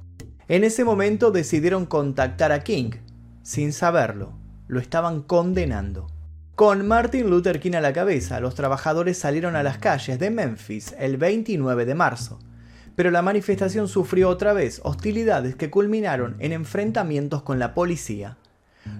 En 0.47 0.63
ese 0.63 0.83
momento 0.83 1.31
decidieron 1.31 1.85
contactar 1.85 2.51
a 2.51 2.63
King. 2.63 2.91
Sin 3.41 3.73
saberlo, 3.73 4.33
lo 4.67 4.79
estaban 4.79 5.21
condenando. 5.21 6.07
Con 6.55 6.87
Martin 6.87 7.29
Luther 7.29 7.59
King 7.59 7.75
a 7.75 7.81
la 7.81 7.93
cabeza, 7.93 8.39
los 8.39 8.55
trabajadores 8.55 9.17
salieron 9.17 9.55
a 9.55 9.63
las 9.63 9.77
calles 9.77 10.19
de 10.19 10.29
Memphis 10.29 10.95
el 10.99 11.17
29 11.17 11.85
de 11.85 11.95
marzo 11.95 12.39
pero 12.97 13.11
la 13.11 13.21
manifestación 13.21 13.87
sufrió 13.87 14.27
otra 14.27 14.53
vez 14.53 14.81
hostilidades 14.83 15.55
que 15.55 15.69
culminaron 15.69 16.35
en 16.39 16.51
enfrentamientos 16.51 17.43
con 17.43 17.59
la 17.59 17.75
policía. 17.75 18.37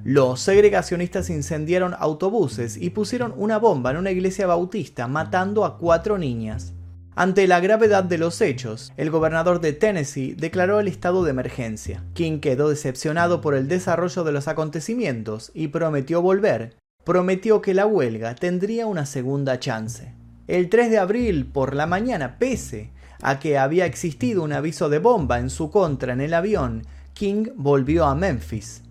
Los 0.04 0.40
segregacionistas 0.40 1.32
incendiaron 1.32 1.96
autobuses 1.98 2.78
y 2.78 2.92
pusieron 2.92 3.34
una 3.36 3.58
bomba 3.58 3.90
en 3.90 3.98
una 3.98 4.12
iglesia 4.12 4.46
bautista 4.46 5.08
matando 5.08 5.66
a 5.66 5.80
cuatro 5.80 6.20
niñas. 6.20 6.74
Ante 7.16 7.48
la 7.48 7.60
gravedad 7.60 8.04
de 8.04 8.20
los 8.20 8.40
hechos, 8.40 8.94
el 8.98 9.10
gobernador 9.10 9.62
de 9.62 9.74
Tennessee 9.74 10.36
declaró 10.38 10.80
el 10.80 10.88
estado 10.88 11.24
de 11.24 11.32
emergencia. 11.32 12.04
King 12.14 12.40
quedó 12.40 12.70
decepcionado 12.70 13.42
por 13.42 13.56
el 13.56 13.68
desarrollo 13.68 14.24
de 14.24 14.32
los 14.32 14.48
acontecimientos 14.48 15.50
y 15.56 15.70
prometió 15.70 16.22
volver. 16.22 16.76
Prometió 17.04 17.64
que 17.64 17.74
la 17.74 17.88
huelga 17.88 18.36
tendría 18.36 18.86
una 18.86 19.08
segunda 19.08 19.60
chance. 19.60 20.14
El 20.46 20.70
3 20.70 20.92
de 20.92 21.00
abril 21.00 21.48
por 21.48 21.74
la 21.74 21.88
mañana, 21.88 22.38
pese 22.38 22.92
a 23.22 23.40
que 23.40 23.58
había 23.58 23.86
existido 23.86 24.44
un 24.44 24.54
aviso 24.54 24.90
de 24.90 25.00
bomba 25.00 25.40
en 25.40 25.50
su 25.50 25.72
contra 25.72 26.14
en 26.14 26.22
el 26.22 26.34
avión, 26.34 26.84
King 27.14 27.48
volvió 27.56 28.06
a 28.06 28.16
Memphis. 28.16 28.84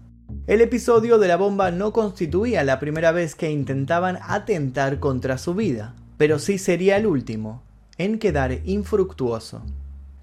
El 0.46 0.60
episodio 0.60 1.18
de 1.18 1.28
la 1.28 1.36
bomba 1.36 1.70
no 1.70 1.92
constituía 1.92 2.64
la 2.64 2.80
primera 2.80 3.12
vez 3.12 3.34
que 3.34 3.50
intentaban 3.50 4.18
atentar 4.22 4.98
contra 4.98 5.38
su 5.38 5.54
vida, 5.54 5.94
pero 6.16 6.38
sí 6.38 6.58
sería 6.58 6.96
el 6.96 7.06
último 7.06 7.62
en 7.98 8.18
quedar 8.18 8.60
infructuoso. 8.64 9.62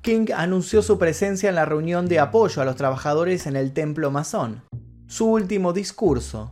King 0.02 0.28
anunció 0.36 0.82
su 0.82 1.00
presencia 1.00 1.50
en 1.50 1.56
la 1.56 1.66
reunión 1.66 2.08
de 2.08 2.20
apoyo 2.20 2.62
a 2.62 2.66
los 2.66 2.76
trabajadores 2.76 3.48
en 3.48 3.56
el 3.56 3.72
templo 3.72 4.12
masón. 4.12 4.62
Su 5.08 5.28
último 5.28 5.72
discurso 5.72 6.52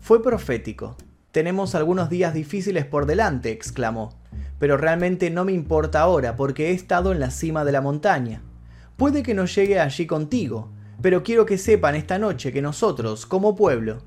fue 0.00 0.22
profético. 0.22 0.96
Tenemos 1.30 1.74
algunos 1.74 2.08
días 2.08 2.32
difíciles 2.32 2.86
por 2.86 3.04
delante, 3.04 3.50
exclamó 3.50 4.14
pero 4.58 4.76
realmente 4.76 5.30
no 5.30 5.44
me 5.44 5.52
importa 5.52 6.00
ahora 6.00 6.36
porque 6.36 6.68
he 6.68 6.72
estado 6.72 7.12
en 7.12 7.20
la 7.20 7.30
cima 7.30 7.64
de 7.64 7.72
la 7.72 7.80
montaña. 7.80 8.42
Puede 8.96 9.22
que 9.22 9.34
no 9.34 9.44
llegue 9.44 9.78
allí 9.78 10.06
contigo, 10.06 10.70
pero 11.02 11.22
quiero 11.22 11.44
que 11.44 11.58
sepan 11.58 11.94
esta 11.94 12.18
noche 12.18 12.52
que 12.52 12.62
nosotros, 12.62 13.26
como 13.26 13.54
pueblo, 13.54 13.98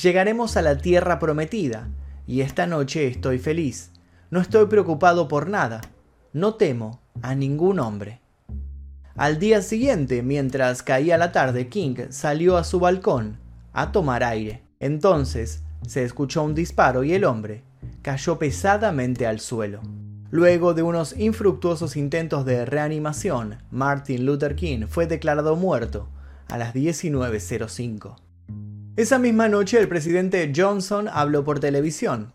llegaremos 0.00 0.56
a 0.56 0.62
la 0.62 0.78
tierra 0.78 1.18
prometida, 1.18 1.88
y 2.26 2.40
esta 2.40 2.66
noche 2.66 3.06
estoy 3.06 3.38
feliz. 3.38 3.92
No 4.30 4.40
estoy 4.40 4.66
preocupado 4.66 5.28
por 5.28 5.48
nada. 5.48 5.80
No 6.32 6.54
temo 6.54 7.00
a 7.22 7.34
ningún 7.34 7.78
hombre. 7.78 8.20
Al 9.16 9.38
día 9.38 9.62
siguiente, 9.62 10.22
mientras 10.22 10.82
caía 10.82 11.16
la 11.16 11.32
tarde, 11.32 11.68
King 11.68 12.08
salió 12.10 12.56
a 12.56 12.64
su 12.64 12.80
balcón 12.80 13.38
a 13.72 13.92
tomar 13.92 14.22
aire. 14.22 14.62
Entonces 14.80 15.62
se 15.86 16.04
escuchó 16.04 16.42
un 16.42 16.54
disparo 16.54 17.04
y 17.04 17.14
el 17.14 17.24
hombre 17.24 17.62
cayó 18.06 18.38
pesadamente 18.38 19.26
al 19.26 19.40
suelo. 19.40 19.80
Luego 20.30 20.74
de 20.74 20.84
unos 20.84 21.18
infructuosos 21.18 21.96
intentos 21.96 22.44
de 22.44 22.64
reanimación, 22.64 23.58
Martin 23.72 24.24
Luther 24.24 24.54
King 24.54 24.86
fue 24.88 25.08
declarado 25.08 25.56
muerto 25.56 26.08
a 26.46 26.56
las 26.56 26.72
19.05. 26.72 28.14
Esa 28.94 29.18
misma 29.18 29.48
noche 29.48 29.80
el 29.80 29.88
presidente 29.88 30.52
Johnson 30.54 31.08
habló 31.12 31.42
por 31.42 31.58
televisión, 31.58 32.32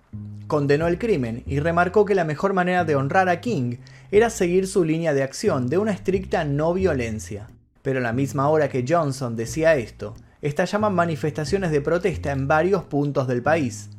condenó 0.48 0.90
el 0.90 1.00
crimen 1.00 1.42
y 1.48 1.62
remarcó 1.62 2.04
que 2.04 2.16
la 2.16 2.26
mejor 2.26 2.52
manera 2.52 2.84
de 2.84 2.98
honrar 2.98 3.30
a 3.30 3.40
King 3.40 3.78
era 4.12 4.30
seguir 4.30 4.68
su 4.68 4.84
línea 4.84 5.14
de 5.14 5.24
acción 5.24 5.68
de 5.68 5.78
una 5.78 5.94
estricta 5.94 6.44
no 6.44 6.74
violencia. 6.74 7.48
Pero 7.82 8.00
a 8.00 8.04
la 8.04 8.12
misma 8.12 8.50
hora 8.50 8.68
que 8.68 8.84
Johnson 8.86 9.38
decía 9.38 9.76
esto, 9.78 10.16
estallaban 10.42 10.94
manifestaciones 10.94 11.72
de 11.72 11.80
protesta 11.80 12.34
en 12.34 12.50
varios 12.50 12.84
puntos 12.84 13.30
del 13.30 13.42
país. 13.42 13.90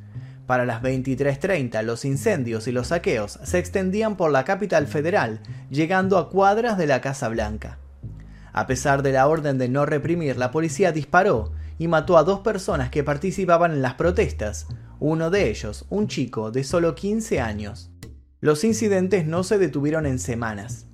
Para 0.53 0.67
las 0.67 0.83
23:30 0.83 1.81
los 1.81 2.05
incendios 2.05 2.69
y 2.69 2.73
los 2.73 2.89
saqueos 2.89 3.39
se 3.43 3.59
extendían 3.59 4.19
por 4.19 4.31
la 4.31 4.45
capital 4.45 4.87
federal, 4.87 5.41
llegando 5.71 6.19
a 6.19 6.29
cuadras 6.29 6.77
de 6.77 6.87
la 6.87 7.01
Casa 7.01 7.31
Blanca. 7.31 7.79
A 8.53 8.67
pesar 8.67 9.03
de 9.03 9.13
la 9.13 9.29
orden 9.29 9.57
de 9.57 9.71
no 9.71 9.87
reprimir, 9.87 10.37
la 10.37 10.51
policía 10.51 10.93
disparó 10.93 11.55
y 11.79 11.89
mató 11.89 12.19
a 12.19 12.23
dos 12.23 12.41
personas 12.41 12.91
que 12.91 13.03
participaban 13.03 13.73
en 13.73 13.81
las 13.81 13.95
protestas, 13.95 14.67
uno 15.01 15.31
de 15.31 15.49
ellos, 15.49 15.87
un 15.89 16.07
chico 16.07 16.51
de 16.51 16.65
solo 16.65 16.95
15 16.95 17.41
años. 17.41 17.91
Los 18.41 18.63
incidentes 18.63 19.25
no 19.25 19.45
se 19.45 19.57
detuvieron 19.57 20.05
en 20.05 20.19
semanas. 20.19 20.85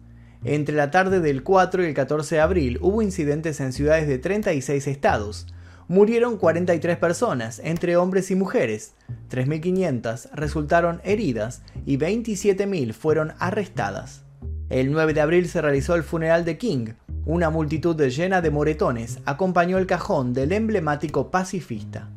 Entre 0.44 0.76
la 0.76 0.92
tarde 0.92 1.18
del 1.18 1.42
4 1.42 1.82
y 1.82 1.86
el 1.86 1.94
14 1.94 2.36
de 2.36 2.40
abril 2.40 2.78
hubo 2.80 3.02
incidentes 3.02 3.58
en 3.58 3.72
ciudades 3.72 4.06
de 4.06 4.18
36 4.18 4.86
estados. 4.86 5.48
Murieron 5.88 6.36
43 6.36 6.98
personas, 6.98 7.62
entre 7.64 7.96
hombres 7.96 8.30
y 8.30 8.34
mujeres. 8.34 8.92
3.500 9.30 10.28
resultaron 10.34 11.00
heridas 11.02 11.62
y 11.86 11.96
27.000 11.96 12.92
fueron 12.92 13.32
arrestadas. 13.38 14.22
El 14.68 14.92
9 14.92 15.14
de 15.14 15.22
abril 15.22 15.48
se 15.48 15.62
realizó 15.62 15.94
el 15.94 16.02
funeral 16.02 16.44
de 16.44 16.58
King. 16.58 16.88
Una 17.24 17.48
multitud 17.48 17.98
llena 17.98 18.42
de 18.42 18.50
moretones 18.50 19.20
acompañó 19.24 19.78
el 19.78 19.86
cajón 19.86 20.34
del 20.34 20.52
emblemático 20.52 21.30
pacifista. 21.30 22.10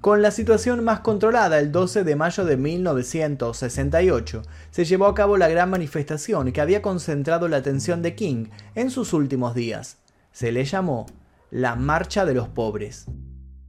Con 0.00 0.22
la 0.22 0.30
situación 0.30 0.82
más 0.82 1.00
controlada, 1.00 1.58
el 1.58 1.72
12 1.72 2.04
de 2.04 2.16
mayo 2.16 2.46
de 2.46 2.56
1968 2.56 4.42
se 4.70 4.84
llevó 4.86 5.04
a 5.04 5.14
cabo 5.14 5.36
la 5.36 5.48
gran 5.48 5.68
manifestación 5.68 6.52
que 6.52 6.62
había 6.62 6.80
concentrado 6.80 7.48
la 7.48 7.58
atención 7.58 8.00
de 8.00 8.14
King 8.14 8.46
en 8.74 8.90
sus 8.90 9.12
últimos 9.12 9.54
días. 9.54 9.98
Se 10.32 10.52
le 10.52 10.64
llamó 10.64 11.04
la 11.50 11.76
Marcha 11.76 12.24
de 12.24 12.34
los 12.34 12.48
Pobres. 12.48 13.06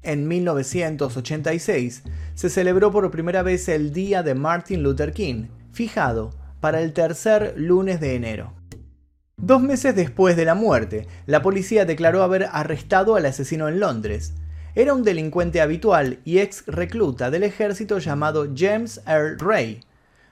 En 0.03 0.27
1986 0.27 2.03
se 2.33 2.49
celebró 2.49 2.91
por 2.91 3.11
primera 3.11 3.43
vez 3.43 3.69
el 3.69 3.93
Día 3.93 4.23
de 4.23 4.35
Martin 4.35 4.83
Luther 4.83 5.13
King, 5.13 5.47
fijado 5.71 6.31
para 6.59 6.81
el 6.81 6.93
tercer 6.93 7.53
lunes 7.57 7.99
de 7.99 8.15
enero. 8.15 8.53
Dos 9.37 9.61
meses 9.61 9.95
después 9.95 10.35
de 10.35 10.45
la 10.45 10.55
muerte, 10.55 11.07
la 11.25 11.41
policía 11.41 11.85
declaró 11.85 12.23
haber 12.23 12.47
arrestado 12.51 13.15
al 13.15 13.25
asesino 13.25 13.67
en 13.67 13.79
Londres, 13.79 14.33
era 14.73 14.93
un 14.93 15.03
delincuente 15.03 15.59
habitual 15.59 16.19
y 16.23 16.39
ex 16.39 16.63
recluta 16.65 17.29
del 17.29 17.43
ejército 17.43 17.99
llamado 17.99 18.47
James 18.55 19.01
Earl 19.05 19.37
Ray. 19.37 19.81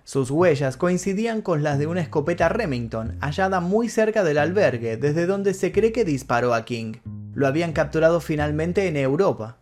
Sus 0.06 0.32
huellas 0.32 0.77
coincidían 0.77 1.41
con 1.41 1.62
las 1.62 1.77
de 1.77 1.88
una 1.88 2.01
escopeta 2.01 2.48
Remington 2.48 3.18
hallada 3.20 3.60
muy 3.60 3.89
cerca 3.89 4.24
del 4.24 4.38
albergue 4.38 4.96
desde 4.96 5.25
donde 5.25 5.53
se 5.53 5.74
cree 5.74 5.91
que 5.91 6.06
disparó 6.06 6.53
a 6.53 6.63
King. 6.63 6.94
Lo 7.39 7.48
habían 7.48 7.72
capturado 7.72 8.19
finalmente 8.19 8.89
en 8.89 8.98
Europa. 8.98 9.60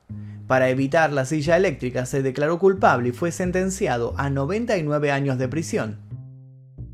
Para 0.48 0.70
evitar 0.70 1.14
la 1.14 1.26
silla 1.26 1.58
eléctrica 1.58 2.08
se 2.08 2.24
declaró 2.24 2.58
culpable 2.58 3.10
y 3.10 3.12
fue 3.12 3.32
sentenciado 3.32 4.16
a 4.18 4.32
99 4.32 5.12
años 5.12 5.38
de 5.38 5.48
prisión. 5.48 6.00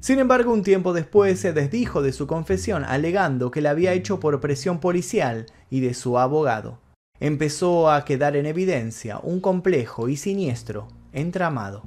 Sin 0.02 0.20
embargo, 0.20 0.52
un 0.52 0.62
tiempo 0.62 0.92
después 0.92 1.40
se 1.40 1.54
desdijo 1.54 2.02
de 2.02 2.12
su 2.12 2.28
confesión 2.28 2.84
alegando 2.84 3.50
que 3.50 3.62
la 3.62 3.70
había 3.70 3.94
hecho 3.94 4.20
por 4.20 4.42
presión 4.42 4.82
policial 4.82 5.46
y 5.70 5.80
de 5.80 5.94
su 5.94 6.20
abogado 6.20 6.82
empezó 7.22 7.90
a 7.90 8.04
quedar 8.04 8.36
en 8.36 8.46
evidencia 8.46 9.18
un 9.24 9.40
complejo 9.40 10.10
y 10.10 10.18
siniestro 10.18 10.90
entramado. 11.14 11.82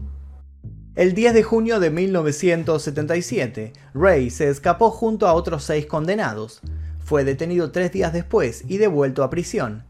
El 0.94 1.12
10 1.12 1.34
de 1.34 1.42
junio 1.42 1.80
de 1.80 1.90
1977, 1.90 3.74
Ray 3.92 4.30
se 4.30 4.48
escapó 4.48 4.90
junto 4.90 5.28
a 5.28 5.34
otros 5.34 5.64
seis 5.64 5.84
condenados. 5.84 6.62
Fue 7.06 7.22
detenido 7.22 7.70
tres 7.70 7.92
días 7.92 8.12
después 8.12 8.64
y 8.66 8.78
devuelto 8.78 9.22
a 9.22 9.30
prisión. 9.30 9.84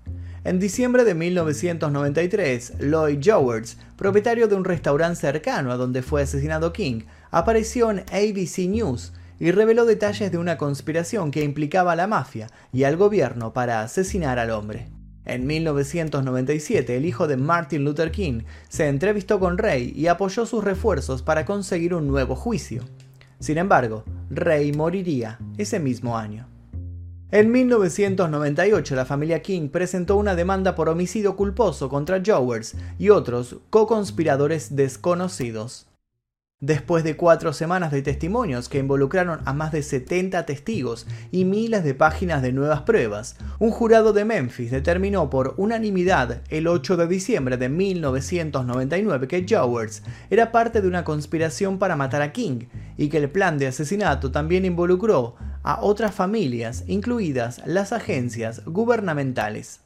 En 0.44 0.58
diciembre 0.60 1.02
de 1.02 1.14
1993, 1.14 2.74
Lloyd 2.78 3.20
Jowards, 3.24 3.78
propietario 3.96 4.48
de 4.48 4.54
un 4.54 4.66
restaurante 4.66 5.22
cercano 5.22 5.72
a 5.72 5.78
donde 5.78 6.02
fue 6.02 6.20
asesinado 6.20 6.74
King, 6.74 7.04
apareció 7.30 7.90
en 7.90 8.00
ABC 8.00 8.68
News 8.68 9.14
y 9.40 9.50
reveló 9.50 9.86
detalles 9.86 10.30
de 10.30 10.36
una 10.36 10.58
conspiración 10.58 11.30
que 11.30 11.42
implicaba 11.42 11.92
a 11.92 11.96
la 11.96 12.06
mafia 12.06 12.48
y 12.70 12.84
al 12.84 12.98
gobierno 12.98 13.54
para 13.54 13.80
asesinar 13.80 14.38
al 14.38 14.50
hombre. 14.50 14.88
En 15.24 15.46
1997, 15.46 16.98
el 16.98 17.06
hijo 17.06 17.26
de 17.26 17.38
Martin 17.38 17.82
Luther 17.82 18.10
King 18.10 18.42
se 18.68 18.88
entrevistó 18.88 19.40
con 19.40 19.56
Ray 19.56 19.90
y 19.96 20.08
apoyó 20.08 20.44
sus 20.44 20.62
refuerzos 20.62 21.22
para 21.22 21.46
conseguir 21.46 21.94
un 21.94 22.08
nuevo 22.08 22.36
juicio. 22.36 22.82
Sin 23.40 23.56
embargo, 23.56 24.04
Ray 24.28 24.72
moriría 24.74 25.38
ese 25.56 25.80
mismo 25.80 26.18
año. 26.18 26.46
En 27.32 27.50
1998, 27.50 28.94
la 28.94 29.04
familia 29.04 29.42
King 29.42 29.68
presentó 29.68 30.16
una 30.16 30.36
demanda 30.36 30.76
por 30.76 30.88
homicidio 30.88 31.34
culposo 31.34 31.88
contra 31.88 32.22
Jowers 32.24 32.76
y 33.00 33.10
otros 33.10 33.56
co-conspiradores 33.68 34.76
desconocidos. 34.76 35.88
Después 36.66 37.04
de 37.04 37.14
cuatro 37.14 37.52
semanas 37.52 37.92
de 37.92 38.02
testimonios 38.02 38.68
que 38.68 38.80
involucraron 38.80 39.38
a 39.44 39.52
más 39.52 39.70
de 39.70 39.84
70 39.84 40.46
testigos 40.46 41.06
y 41.30 41.44
miles 41.44 41.84
de 41.84 41.94
páginas 41.94 42.42
de 42.42 42.50
nuevas 42.52 42.80
pruebas, 42.80 43.36
un 43.60 43.70
jurado 43.70 44.12
de 44.12 44.24
Memphis 44.24 44.72
determinó 44.72 45.30
por 45.30 45.54
unanimidad 45.58 46.42
el 46.48 46.66
8 46.66 46.96
de 46.96 47.06
diciembre 47.06 47.56
de 47.56 47.68
1999 47.68 49.28
que 49.28 49.46
Jowers 49.48 50.02
era 50.28 50.50
parte 50.50 50.82
de 50.82 50.88
una 50.88 51.04
conspiración 51.04 51.78
para 51.78 51.94
matar 51.94 52.20
a 52.20 52.32
King 52.32 52.66
y 52.96 53.10
que 53.10 53.18
el 53.18 53.30
plan 53.30 53.58
de 53.58 53.68
asesinato 53.68 54.32
también 54.32 54.64
involucró 54.64 55.36
a 55.62 55.80
otras 55.82 56.16
familias, 56.16 56.82
incluidas 56.88 57.62
las 57.64 57.92
agencias 57.92 58.64
gubernamentales. 58.64 59.85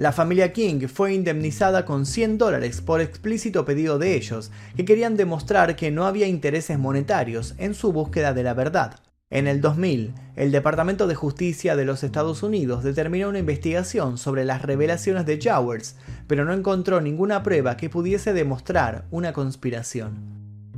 La 0.00 0.12
familia 0.12 0.54
King 0.54 0.88
fue 0.88 1.12
indemnizada 1.12 1.84
con 1.84 2.06
100 2.06 2.38
dólares 2.38 2.80
por 2.80 3.02
explícito 3.02 3.66
pedido 3.66 3.98
de 3.98 4.14
ellos, 4.14 4.50
que 4.74 4.86
querían 4.86 5.14
demostrar 5.14 5.76
que 5.76 5.90
no 5.90 6.06
había 6.06 6.26
intereses 6.26 6.78
monetarios 6.78 7.54
en 7.58 7.74
su 7.74 7.92
búsqueda 7.92 8.32
de 8.32 8.42
la 8.42 8.54
verdad. 8.54 9.00
En 9.28 9.46
el 9.46 9.60
2000, 9.60 10.14
el 10.36 10.52
Departamento 10.52 11.06
de 11.06 11.14
Justicia 11.14 11.76
de 11.76 11.84
los 11.84 12.02
Estados 12.02 12.42
Unidos 12.42 12.82
determinó 12.82 13.28
una 13.28 13.40
investigación 13.40 14.16
sobre 14.16 14.46
las 14.46 14.62
revelaciones 14.62 15.26
de 15.26 15.38
Jowers, 15.38 15.96
pero 16.26 16.46
no 16.46 16.54
encontró 16.54 17.02
ninguna 17.02 17.42
prueba 17.42 17.76
que 17.76 17.90
pudiese 17.90 18.32
demostrar 18.32 19.04
una 19.10 19.34
conspiración. 19.34 20.14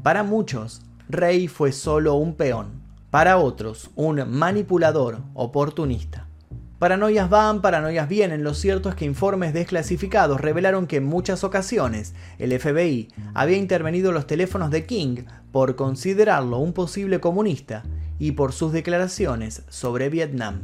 Para 0.02 0.24
muchos, 0.24 0.82
Rey 1.08 1.46
fue 1.46 1.70
solo 1.70 2.14
un 2.14 2.34
peón, 2.34 2.82
para 3.12 3.36
otros, 3.36 3.88
un 3.94 4.28
manipulador 4.28 5.20
oportunista. 5.34 6.21
Paranoias 6.82 7.30
van, 7.30 7.62
paranoias 7.62 8.08
vienen. 8.08 8.42
Lo 8.42 8.54
cierto 8.54 8.88
es 8.88 8.96
que 8.96 9.04
informes 9.04 9.54
desclasificados 9.54 10.40
revelaron 10.40 10.88
que 10.88 10.96
en 10.96 11.04
muchas 11.04 11.44
ocasiones 11.44 12.12
el 12.40 12.58
FBI 12.58 13.06
había 13.34 13.56
intervenido 13.56 14.10
los 14.10 14.26
teléfonos 14.26 14.72
de 14.72 14.84
King 14.84 15.18
por 15.52 15.76
considerarlo 15.76 16.58
un 16.58 16.72
posible 16.72 17.20
comunista 17.20 17.84
y 18.18 18.32
por 18.32 18.52
sus 18.52 18.72
declaraciones 18.72 19.62
sobre 19.68 20.08
Vietnam. 20.08 20.62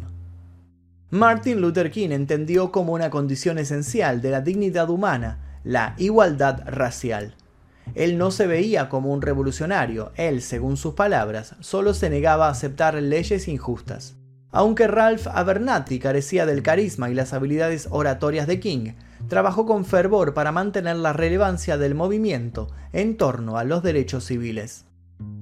Martin 1.10 1.60
Luther 1.60 1.92
King 1.92 2.10
entendió 2.10 2.72
como 2.72 2.94
una 2.94 3.10
condición 3.10 3.56
esencial 3.56 4.20
de 4.20 4.32
la 4.32 4.40
dignidad 4.40 4.90
humana 4.90 5.60
la 5.62 5.94
igualdad 5.98 6.64
racial. 6.66 7.36
Él 7.94 8.18
no 8.18 8.32
se 8.32 8.48
veía 8.48 8.88
como 8.88 9.12
un 9.12 9.22
revolucionario, 9.22 10.10
él, 10.16 10.42
según 10.42 10.78
sus 10.78 10.94
palabras, 10.94 11.54
solo 11.60 11.94
se 11.94 12.10
negaba 12.10 12.48
a 12.48 12.50
aceptar 12.50 12.94
leyes 12.94 13.46
injustas. 13.46 14.16
Aunque 14.58 14.88
Ralph 14.88 15.28
Abernathy 15.28 16.00
carecía 16.00 16.44
del 16.44 16.64
carisma 16.64 17.08
y 17.08 17.14
las 17.14 17.32
habilidades 17.32 17.86
oratorias 17.92 18.48
de 18.48 18.58
King, 18.58 18.94
trabajó 19.28 19.66
con 19.66 19.84
fervor 19.84 20.34
para 20.34 20.50
mantener 20.50 20.96
la 20.96 21.12
relevancia 21.12 21.78
del 21.78 21.94
movimiento 21.94 22.66
en 22.92 23.16
torno 23.16 23.56
a 23.56 23.62
los 23.62 23.84
derechos 23.84 24.24
civiles. 24.24 24.84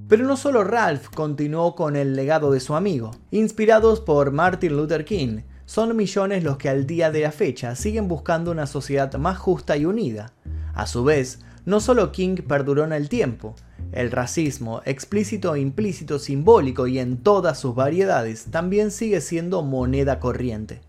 Pero 0.07 0.27
no 0.27 0.37
solo 0.37 0.63
Ralph 0.63 1.07
continuó 1.15 1.73
con 1.73 1.95
el 1.95 2.15
legado 2.15 2.51
de 2.51 2.59
su 2.59 2.75
amigo. 2.75 3.09
Inspirados 3.31 4.01
por 4.01 4.29
Martin 4.31 4.77
Luther 4.77 5.03
King, 5.03 5.39
son 5.65 5.97
millones 5.97 6.43
los 6.43 6.57
que 6.57 6.69
al 6.69 6.85
día 6.85 7.09
de 7.09 7.21
la 7.21 7.31
fecha 7.31 7.75
siguen 7.75 8.07
buscando 8.07 8.51
una 8.51 8.67
sociedad 8.67 9.11
más 9.15 9.39
justa 9.39 9.77
y 9.77 9.85
unida. 9.85 10.33
A 10.75 10.85
su 10.85 11.03
vez, 11.03 11.39
no 11.67 11.81
solo 11.81 12.13
King 12.13 12.37
perduró 12.47 12.85
en 12.85 12.93
el 12.93 13.09
tiempo, 13.09 13.53
el 13.91 14.09
racismo, 14.09 14.81
explícito, 14.85 15.57
implícito, 15.57 16.17
simbólico 16.17 16.87
y 16.87 16.97
en 16.97 17.17
todas 17.17 17.59
sus 17.59 17.75
variedades, 17.75 18.45
también 18.45 18.89
sigue 18.89 19.19
siendo 19.19 19.63
moneda 19.63 20.21
corriente. 20.21 20.79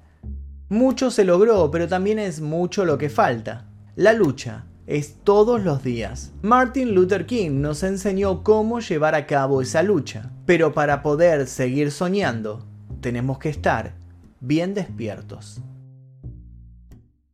Mucho 0.69 1.11
se 1.11 1.25
logró, 1.25 1.73
pero 1.73 1.88
también 1.88 2.21
es 2.21 2.41
mucho 2.41 2.85
lo 2.85 2.97
que 2.97 3.09
falta. 3.09 3.67
La 3.97 4.12
lucha 4.12 4.67
es 4.87 5.17
todos 5.25 5.64
los 5.64 5.83
días. 5.83 6.31
Martin 6.43 6.95
Luther 6.95 7.27
King 7.27 7.61
nos 7.61 7.83
enseñó 7.83 8.45
cómo 8.45 8.79
llevar 8.79 9.17
a 9.17 9.27
cabo 9.27 9.61
esa 9.61 9.83
lucha, 9.83 10.31
pero 10.47 10.75
para 10.75 11.03
poder 11.03 11.49
seguir 11.49 11.91
soñando, 11.91 12.64
tenemos 13.01 13.41
que 13.41 13.49
estar 13.49 13.97
bien 14.38 14.75
despiertos. 14.75 15.61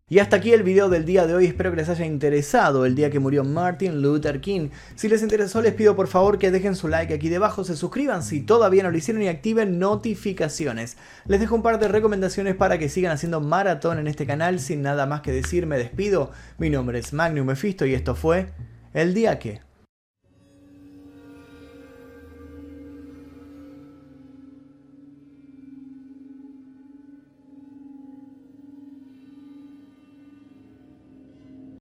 Y 0.06 0.18
hasta 0.18 0.36
aquí 0.36 0.52
el 0.52 0.62
video 0.62 0.90
del 0.90 1.06
día 1.06 1.26
de 1.26 1.34
hoy, 1.34 1.46
espero 1.46 1.70
que 1.70 1.78
les 1.78 1.88
haya 1.88 2.04
interesado 2.04 2.84
el 2.84 2.94
día 2.94 3.08
que 3.08 3.20
murió 3.20 3.42
Martin 3.42 4.02
Luther 4.02 4.42
King. 4.42 4.68
Si 4.96 5.08
les 5.08 5.22
interesó 5.22 5.62
les 5.62 5.72
pido 5.72 5.96
por 5.96 6.08
favor 6.08 6.38
que 6.38 6.50
dejen 6.50 6.76
su 6.76 6.88
like 6.88 7.14
aquí 7.14 7.30
debajo, 7.30 7.64
se 7.64 7.74
suscriban 7.74 8.22
si 8.22 8.42
todavía 8.42 8.82
no 8.82 8.90
lo 8.90 8.98
hicieron 8.98 9.22
y 9.22 9.28
activen 9.28 9.78
notificaciones. 9.78 10.98
Les 11.24 11.40
dejo 11.40 11.54
un 11.54 11.62
par 11.62 11.78
de 11.78 11.88
recomendaciones 11.88 12.54
para 12.54 12.76
que 12.76 12.90
sigan 12.90 13.12
haciendo 13.12 13.40
maratón 13.40 13.98
en 13.98 14.06
este 14.06 14.26
canal, 14.26 14.60
sin 14.60 14.82
nada 14.82 15.06
más 15.06 15.22
que 15.22 15.32
decir 15.32 15.66
me 15.66 15.78
despido. 15.78 16.32
Mi 16.58 16.68
nombre 16.68 16.98
es 16.98 17.14
Magnum 17.14 17.46
Mephisto 17.46 17.86
y 17.86 17.94
esto 17.94 18.14
fue 18.14 18.48
El 18.92 19.14
Día 19.14 19.38
Que... 19.38 19.63